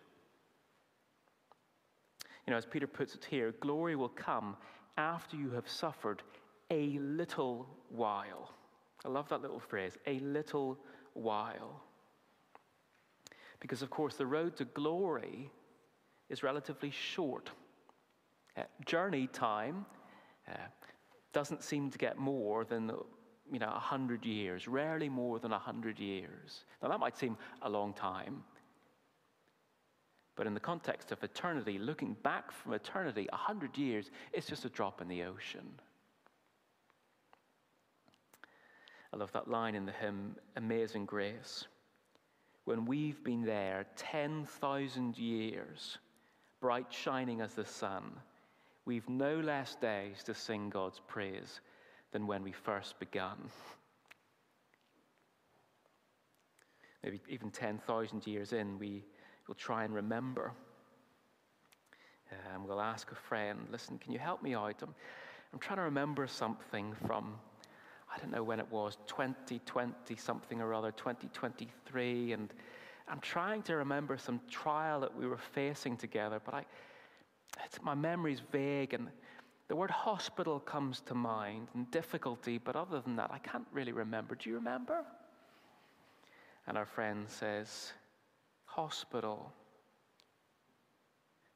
You 2.47 2.51
know, 2.51 2.57
as 2.57 2.65
Peter 2.65 2.87
puts 2.87 3.13
it 3.13 3.25
here, 3.29 3.53
glory 3.59 3.97
will 3.97 4.09
come 4.09 4.55
after 4.97 5.35
you 5.35 5.51
have 5.51 5.69
suffered 5.69 6.23
a 6.71 6.97
little 6.99 7.67
while. 7.89 8.53
I 9.05 9.09
love 9.09 9.27
that 9.29 9.41
little 9.41 9.59
phrase, 9.59 9.97
a 10.07 10.19
little 10.19 10.79
while. 11.13 11.83
Because, 13.59 13.81
of 13.81 13.89
course, 13.89 14.15
the 14.15 14.25
road 14.25 14.55
to 14.57 14.65
glory 14.65 15.51
is 16.29 16.41
relatively 16.41 16.89
short. 16.89 17.49
Uh, 18.55 18.63
journey 18.85 19.27
time 19.27 19.85
uh, 20.47 20.55
doesn't 21.33 21.63
seem 21.63 21.89
to 21.89 21.97
get 21.97 22.17
more 22.17 22.63
than 22.63 22.91
you 23.51 23.59
know, 23.59 23.67
100 23.67 24.25
years, 24.25 24.67
rarely 24.67 25.09
more 25.09 25.39
than 25.39 25.51
100 25.51 25.99
years. 25.99 26.63
Now, 26.81 26.89
that 26.89 26.99
might 26.99 27.17
seem 27.17 27.37
a 27.61 27.69
long 27.69 27.93
time, 27.93 28.43
but 30.37 30.45
in 30.45 30.53
the 30.53 30.59
context 30.59 31.11
of 31.11 31.23
eternity, 31.23 31.79
looking 31.79 32.15
back 32.21 32.51
from 32.51 32.73
eternity, 32.73 33.27
100 33.31 33.75
years, 33.75 34.11
it's 34.31 34.47
just 34.47 34.65
a 34.65 34.69
drop 34.69 35.01
in 35.01 35.07
the 35.07 35.23
ocean. 35.23 35.67
I 39.11 39.17
love 39.17 39.31
that 39.31 39.49
line 39.49 39.73
in 39.73 39.87
the 39.87 39.91
hymn, 39.91 40.35
Amazing 40.55 41.07
Grace. 41.07 41.65
When 42.65 42.85
we've 42.85 43.23
been 43.23 43.43
there 43.43 43.87
10,000 43.95 45.17
years, 45.17 45.97
bright 46.61 46.93
shining 46.93 47.41
as 47.41 47.55
the 47.55 47.65
sun, 47.65 48.11
we've 48.85 49.09
no 49.09 49.39
less 49.39 49.73
days 49.75 50.21
to 50.25 50.35
sing 50.35 50.69
God's 50.69 51.01
praise 51.07 51.61
than 52.11 52.27
when 52.27 52.43
we 52.43 52.51
first 52.51 52.99
began. 52.99 53.37
Maybe 57.03 57.21
even 57.27 57.49
10,000 57.49 58.27
years 58.27 58.53
in, 58.53 58.77
we 58.77 59.03
will 59.47 59.55
try 59.55 59.83
and 59.83 59.93
remember. 59.93 60.51
Um, 62.31 62.67
we'll 62.67 62.81
ask 62.81 63.11
a 63.11 63.15
friend, 63.15 63.59
listen, 63.71 63.97
can 63.97 64.11
you 64.11 64.19
help 64.19 64.43
me 64.43 64.53
out? 64.53 64.75
I'm, 64.81 64.93
I'm 65.53 65.59
trying 65.59 65.77
to 65.77 65.83
remember 65.83 66.27
something 66.27 66.93
from 67.05 67.35
I 68.13 68.19
don't 68.19 68.31
know 68.31 68.43
when 68.43 68.59
it 68.59 68.71
was, 68.71 68.97
2020 69.07 70.15
something 70.15 70.61
or 70.61 70.73
other, 70.73 70.91
2023, 70.91 72.33
and 72.33 72.53
I'm 73.07 73.19
trying 73.19 73.61
to 73.63 73.75
remember 73.75 74.17
some 74.17 74.39
trial 74.49 74.99
that 75.01 75.15
we 75.15 75.27
were 75.27 75.37
facing 75.37 75.97
together, 75.97 76.41
but 76.43 76.53
I, 76.53 76.65
my 77.81 77.95
memory's 77.95 78.41
vague, 78.51 78.93
and 78.93 79.09
the 79.67 79.75
word 79.75 79.91
hospital 79.91 80.59
comes 80.59 81.01
to 81.01 81.13
mind 81.13 81.67
and 81.73 81.89
difficulty, 81.91 82.57
but 82.57 82.75
other 82.75 83.01
than 83.01 83.15
that, 83.17 83.29
I 83.31 83.39
can't 83.39 83.67
really 83.71 83.91
remember. 83.91 84.35
Do 84.35 84.49
you 84.49 84.55
remember? 84.55 85.03
And 86.65 86.77
our 86.77 86.85
friend 86.85 87.29
says, 87.29 87.93
Hospital. 88.77 89.51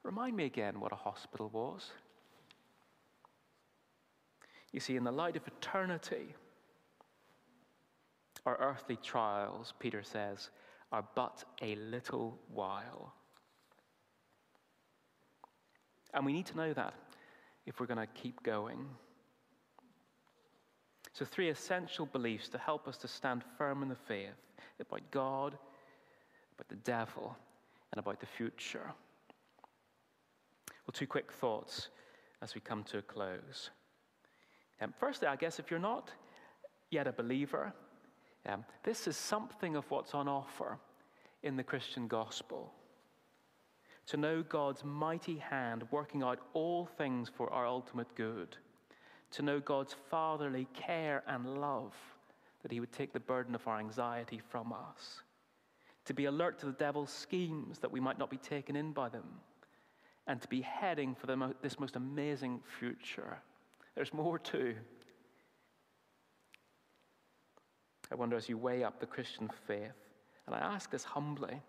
Remind 0.02 0.36
me 0.36 0.44
again 0.44 0.80
what 0.80 0.90
a 0.90 0.96
hospital 0.96 1.48
was. 1.52 1.92
You 4.72 4.80
see, 4.80 4.96
in 4.96 5.04
the 5.04 5.12
light 5.12 5.36
of 5.36 5.46
eternity, 5.46 6.34
our 8.44 8.56
earthly 8.56 8.96
trials, 8.96 9.72
Peter 9.78 10.02
says, 10.02 10.50
are 10.90 11.04
but 11.14 11.44
a 11.62 11.76
little 11.76 12.36
while. 12.52 13.14
And 16.12 16.26
we 16.26 16.32
need 16.32 16.46
to 16.46 16.56
know 16.56 16.72
that 16.72 16.94
if 17.66 17.78
we're 17.78 17.86
going 17.86 18.04
to 18.04 18.20
keep 18.20 18.42
going. 18.42 18.84
So, 21.12 21.24
three 21.24 21.50
essential 21.50 22.06
beliefs 22.06 22.48
to 22.48 22.58
help 22.58 22.88
us 22.88 22.96
to 22.96 23.06
stand 23.06 23.44
firm 23.56 23.84
in 23.84 23.88
the 23.88 23.94
faith 23.94 24.34
about 24.80 25.08
God, 25.12 25.56
about 26.62 26.68
the 26.68 26.90
devil, 26.90 27.36
and 27.90 27.98
about 27.98 28.20
the 28.20 28.26
future. 28.26 28.92
Well, 30.86 30.92
two 30.92 31.06
quick 31.06 31.32
thoughts 31.32 31.88
as 32.40 32.54
we 32.54 32.60
come 32.60 32.84
to 32.84 32.98
a 32.98 33.02
close. 33.02 33.70
Um, 34.80 34.94
firstly, 34.98 35.28
I 35.28 35.36
guess 35.36 35.58
if 35.58 35.70
you're 35.70 35.80
not 35.80 36.10
yet 36.90 37.06
a 37.06 37.12
believer, 37.12 37.72
um, 38.46 38.64
this 38.84 39.06
is 39.06 39.16
something 39.16 39.76
of 39.76 39.90
what's 39.90 40.14
on 40.14 40.28
offer 40.28 40.78
in 41.42 41.56
the 41.56 41.62
Christian 41.62 42.06
gospel. 42.06 42.72
To 44.06 44.16
know 44.16 44.42
God's 44.42 44.84
mighty 44.84 45.38
hand 45.38 45.84
working 45.90 46.22
out 46.22 46.40
all 46.52 46.86
things 46.86 47.28
for 47.28 47.52
our 47.52 47.66
ultimate 47.66 48.14
good. 48.14 48.56
To 49.32 49.42
know 49.42 49.58
God's 49.58 49.96
fatherly 50.10 50.68
care 50.74 51.22
and 51.26 51.60
love, 51.60 51.94
that 52.62 52.70
He 52.70 52.80
would 52.80 52.92
take 52.92 53.12
the 53.12 53.20
burden 53.20 53.54
of 53.54 53.66
our 53.66 53.78
anxiety 53.78 54.40
from 54.50 54.72
us. 54.72 55.22
To 56.06 56.14
be 56.14 56.24
alert 56.24 56.58
to 56.60 56.66
the 56.66 56.72
devil's 56.72 57.12
schemes, 57.12 57.78
that 57.78 57.92
we 57.92 58.00
might 58.00 58.18
not 58.18 58.30
be 58.30 58.36
taken 58.36 58.76
in 58.76 58.92
by 58.92 59.08
them. 59.08 59.24
And 60.26 60.40
to 60.40 60.48
be 60.48 60.60
heading 60.60 61.14
for 61.14 61.26
the, 61.26 61.54
this 61.62 61.78
most 61.78 61.96
amazing 61.96 62.60
future. 62.78 63.38
There's 63.94 64.12
more 64.12 64.38
too. 64.38 64.74
I 68.10 68.14
wonder 68.14 68.36
as 68.36 68.48
you 68.48 68.58
weigh 68.58 68.84
up 68.84 69.00
the 69.00 69.06
Christian 69.06 69.48
faith, 69.66 69.90
and 70.46 70.54
I 70.54 70.58
ask 70.58 70.90
this 70.90 71.04
humbly 71.04 71.62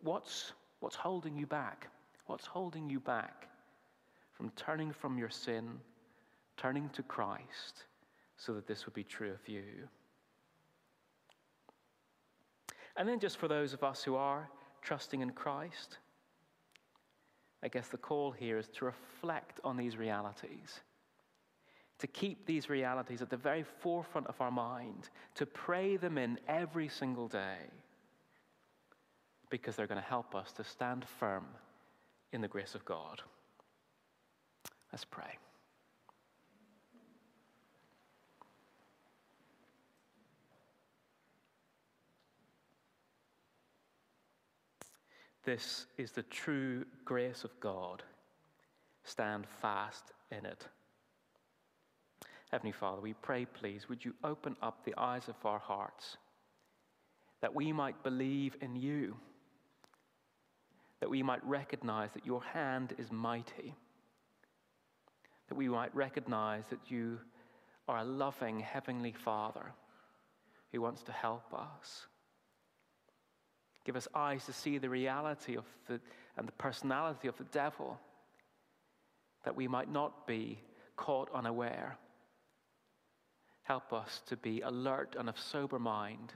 what's, 0.00 0.52
what's 0.80 0.96
holding 0.96 1.36
you 1.36 1.46
back? 1.46 1.88
What's 2.26 2.46
holding 2.46 2.88
you 2.88 3.00
back 3.00 3.48
from 4.32 4.50
turning 4.56 4.92
from 4.92 5.18
your 5.18 5.28
sin, 5.28 5.78
turning 6.56 6.88
to 6.90 7.02
Christ, 7.02 7.84
so 8.36 8.54
that 8.54 8.66
this 8.66 8.86
would 8.86 8.94
be 8.94 9.04
true 9.04 9.30
of 9.30 9.46
you? 9.48 9.62
And 12.96 13.08
then, 13.08 13.18
just 13.18 13.38
for 13.38 13.48
those 13.48 13.72
of 13.72 13.82
us 13.82 14.02
who 14.02 14.16
are 14.16 14.48
trusting 14.82 15.20
in 15.20 15.30
Christ, 15.30 15.98
I 17.62 17.68
guess 17.68 17.88
the 17.88 17.96
call 17.96 18.32
here 18.32 18.58
is 18.58 18.68
to 18.78 18.84
reflect 18.84 19.60
on 19.64 19.76
these 19.76 19.96
realities 19.96 20.80
to 22.02 22.08
keep 22.08 22.46
these 22.46 22.68
realities 22.68 23.22
at 23.22 23.30
the 23.30 23.36
very 23.36 23.62
forefront 23.62 24.26
of 24.26 24.40
our 24.40 24.50
mind, 24.50 25.08
to 25.36 25.46
pray 25.46 25.96
them 25.96 26.18
in 26.18 26.36
every 26.48 26.88
single 26.88 27.28
day, 27.28 27.58
because 29.50 29.76
they're 29.76 29.86
going 29.86 30.02
to 30.02 30.08
help 30.08 30.34
us 30.34 30.50
to 30.50 30.64
stand 30.64 31.04
firm 31.20 31.46
in 32.32 32.40
the 32.40 32.48
grace 32.48 32.74
of 32.74 32.84
God. 32.84 33.22
Let's 34.90 35.04
pray. 35.04 35.38
This 45.44 45.86
is 45.98 46.12
the 46.12 46.22
true 46.22 46.84
grace 47.04 47.44
of 47.44 47.58
God. 47.60 48.02
Stand 49.04 49.46
fast 49.60 50.12
in 50.30 50.46
it. 50.46 50.66
Heavenly 52.52 52.72
Father, 52.72 53.00
we 53.00 53.14
pray, 53.14 53.46
please, 53.46 53.88
would 53.88 54.04
you 54.04 54.14
open 54.22 54.56
up 54.62 54.84
the 54.84 54.94
eyes 54.96 55.28
of 55.28 55.34
our 55.44 55.58
hearts 55.58 56.18
that 57.40 57.54
we 57.54 57.72
might 57.72 58.02
believe 58.04 58.56
in 58.60 58.76
you, 58.76 59.16
that 61.00 61.10
we 61.10 61.22
might 61.22 61.44
recognize 61.44 62.10
that 62.12 62.24
your 62.24 62.42
hand 62.42 62.94
is 62.98 63.10
mighty, 63.10 63.74
that 65.48 65.56
we 65.56 65.68
might 65.68 65.94
recognize 65.94 66.62
that 66.70 66.78
you 66.88 67.18
are 67.88 67.98
a 67.98 68.04
loving 68.04 68.60
Heavenly 68.60 69.12
Father 69.12 69.72
who 70.70 70.80
wants 70.80 71.02
to 71.02 71.12
help 71.12 71.52
us. 71.52 72.06
Give 73.84 73.96
us 73.96 74.08
eyes 74.14 74.44
to 74.46 74.52
see 74.52 74.78
the 74.78 74.88
reality 74.88 75.56
of 75.56 75.64
the, 75.88 76.00
and 76.36 76.46
the 76.46 76.52
personality 76.52 77.28
of 77.28 77.36
the 77.36 77.44
devil, 77.44 77.98
that 79.44 79.56
we 79.56 79.66
might 79.68 79.90
not 79.90 80.26
be 80.26 80.58
caught 80.96 81.28
unaware 81.34 81.98
Help 83.62 83.92
us 83.92 84.22
to 84.26 84.36
be 84.36 84.60
alert 84.60 85.16
and 85.18 85.28
of 85.28 85.38
sober 85.38 85.78
mind 85.78 86.32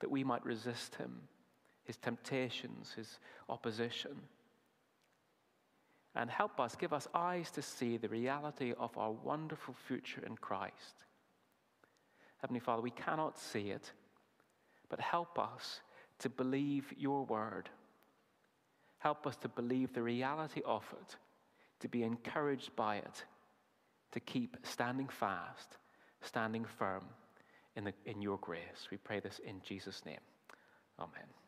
that 0.00 0.10
we 0.10 0.24
might 0.24 0.44
resist 0.44 0.96
him, 0.96 1.20
his 1.84 1.96
temptations, 1.96 2.92
his 2.96 3.18
opposition. 3.48 4.16
And 6.16 6.30
help 6.30 6.60
us, 6.60 6.74
give 6.74 6.92
us 6.92 7.08
eyes 7.14 7.50
to 7.52 7.62
see 7.62 7.96
the 7.96 8.08
reality 8.08 8.72
of 8.78 8.96
our 8.98 9.12
wonderful 9.12 9.74
future 9.86 10.22
in 10.26 10.36
Christ. 10.36 10.94
Heavenly 12.38 12.60
Father, 12.60 12.82
we 12.82 12.90
cannot 12.90 13.38
see 13.38 13.70
it, 13.70 13.90
but 14.88 15.00
help 15.00 15.38
us 15.38 15.80
to 16.20 16.28
believe 16.28 16.92
your 16.96 17.24
word. 17.24 17.68
Help 18.98 19.26
us 19.26 19.36
to 19.36 19.48
believe 19.48 19.92
the 19.92 20.02
reality 20.02 20.62
of 20.64 20.84
it, 21.00 21.16
to 21.80 21.88
be 21.88 22.02
encouraged 22.02 22.74
by 22.76 22.96
it, 22.96 23.24
to 24.12 24.20
keep 24.20 24.56
standing 24.62 25.08
fast 25.08 25.76
standing 26.24 26.64
firm 26.64 27.04
in, 27.76 27.84
the, 27.84 27.92
in 28.06 28.22
your 28.22 28.38
grace. 28.38 28.88
We 28.90 28.96
pray 28.96 29.20
this 29.20 29.40
in 29.44 29.60
Jesus' 29.62 30.04
name. 30.04 30.20
Amen. 30.98 31.43